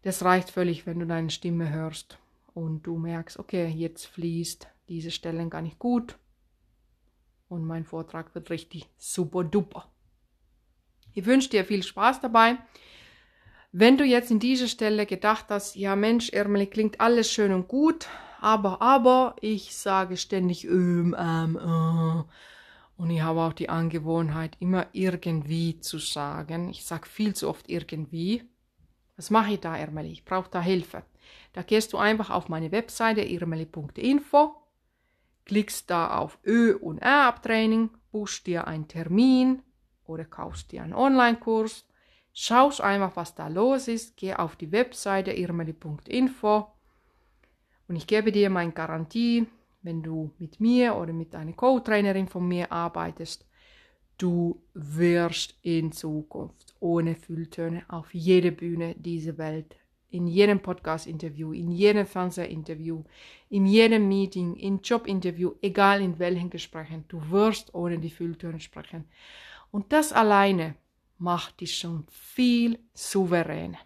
Das 0.01 0.25
reicht 0.25 0.51
völlig, 0.51 0.87
wenn 0.87 0.99
du 0.99 1.07
deine 1.07 1.29
Stimme 1.29 1.71
hörst 1.71 2.19
und 2.55 2.87
du 2.87 2.97
merkst, 2.97 3.39
okay, 3.39 3.69
jetzt 3.69 4.07
fließt 4.07 4.69
diese 4.89 5.11
Stellen 5.11 5.51
gar 5.51 5.63
nicht 5.63 5.79
gut 5.79 6.19
und 7.49 7.65
mein 7.65 7.85
Vortrag 7.85 8.35
wird 8.35 8.49
richtig 8.49 8.89
super 8.97 9.45
duper. 9.45 9.93
Ich 11.13 11.27
wünsche 11.27 11.51
dir 11.51 11.67
viel 11.67 11.83
Spaß 11.83 12.21
dabei. 12.21 12.57
Wenn 13.75 13.97
du 13.97 14.05
jetzt 14.05 14.31
in 14.31 14.39
dieser 14.39 14.69
Stelle 14.69 15.07
gedacht 15.07 15.47
hast, 15.49 15.77
ja 15.77 15.97
Mensch, 15.97 16.29
Ermeli, 16.29 16.67
klingt 16.67 17.01
alles 17.01 17.33
schön 17.33 17.55
und 17.55 17.69
gut, 17.69 18.07
aber, 18.39 18.83
aber, 18.83 19.35
ich 19.41 19.75
sage 19.75 20.19
ständig 20.19 20.65
ähm, 20.67 21.17
ähm, 21.19 21.57
äh. 21.57 22.23
Und 23.01 23.11
ich 23.11 23.23
habe 23.23 23.41
auch 23.41 23.55
die 23.55 23.71
Angewohnheit, 23.71 24.59
immer 24.61 24.89
irgendwie 24.93 25.81
zu 25.81 25.97
sagen. 25.97 26.69
Ich 26.69 26.85
sage 26.85 27.09
viel 27.09 27.35
zu 27.35 27.49
oft 27.49 27.71
irgendwie. 27.71 28.45
Was 29.17 29.31
mache 29.31 29.55
ich 29.55 29.61
da, 29.61 29.75
Ermeli? 29.75 30.13
Ich 30.13 30.27
brauche 30.27 30.51
da 30.51 30.61
Hilfe. 30.61 31.03
Da 31.55 31.63
gehst 31.63 31.95
du 31.95 31.97
einfach 31.97 32.29
auf 32.29 32.51
meine 32.51 32.73
Webseite 32.73 33.23
irmeli.info, 33.23 34.55
klickst 35.47 35.89
da 35.89 36.19
auf 36.19 36.39
Ö 36.45 36.77
und 36.77 36.99
R 36.99 37.23
Abtraining, 37.23 37.89
buchst 38.11 38.47
dir 38.47 38.67
einen 38.67 38.87
Termin 38.87 39.63
oder 40.05 40.27
kaufst 40.27 40.73
dir 40.73 40.83
einen 40.83 40.93
Online-Kurs, 40.93 41.87
schaust 42.33 42.81
einfach, 42.81 43.17
was 43.17 43.35
da 43.35 43.49
los 43.49 43.89
ist, 43.89 44.17
geh 44.17 44.35
auf 44.35 44.57
die 44.57 44.73
Webseite 44.73 45.33
irmeli.info 45.33 46.67
und 47.89 47.97
ich 47.97 48.07
gebe 48.07 48.33
dir 48.33 48.51
meine 48.51 48.73
Garantie, 48.73 49.47
wenn 49.83 50.03
du 50.03 50.31
mit 50.39 50.61
mir 50.61 50.97
oder 50.97 51.13
mit 51.13 51.35
einer 51.35 51.53
Co-Trainerin 51.53 52.29
von 52.29 52.47
mir 52.47 52.71
arbeitest, 52.71 53.47
du 54.17 54.63
wirst 54.75 55.57
in 55.63 55.93
Zukunft 55.93 56.75
ohne 56.81 57.17
Fülltöne 57.17 57.85
auf 57.89 58.15
jede 58.15 58.53
Bühne 58.53 58.95
dieser 58.95 59.37
Welt 59.39 59.77
in 60.13 60.27
jedem 60.27 60.61
Podcast-Interview, 60.61 61.53
in 61.53 61.71
jedem 61.71 62.07
Fernsehinterview, 62.07 63.03
in 63.49 63.67
jedem 63.67 64.09
Meeting, 64.09 64.55
in 64.57 64.81
Jobinterview, 64.83 65.55
egal 65.63 66.03
in 66.03 66.19
welchen 66.19 66.51
Gesprächen, 66.51 67.05
du 67.09 67.31
wirst 67.31 67.75
ohne 67.75 67.99
die 67.99 68.11
Fülltöne 68.11 68.61
sprechen. 68.61 69.07
Und 69.71 69.91
das 69.93 70.13
alleine 70.13 70.75
macht 71.23 71.61
dich 71.61 71.79
schon 71.79 72.05
viel 72.11 72.79
souveräner. 72.95 73.79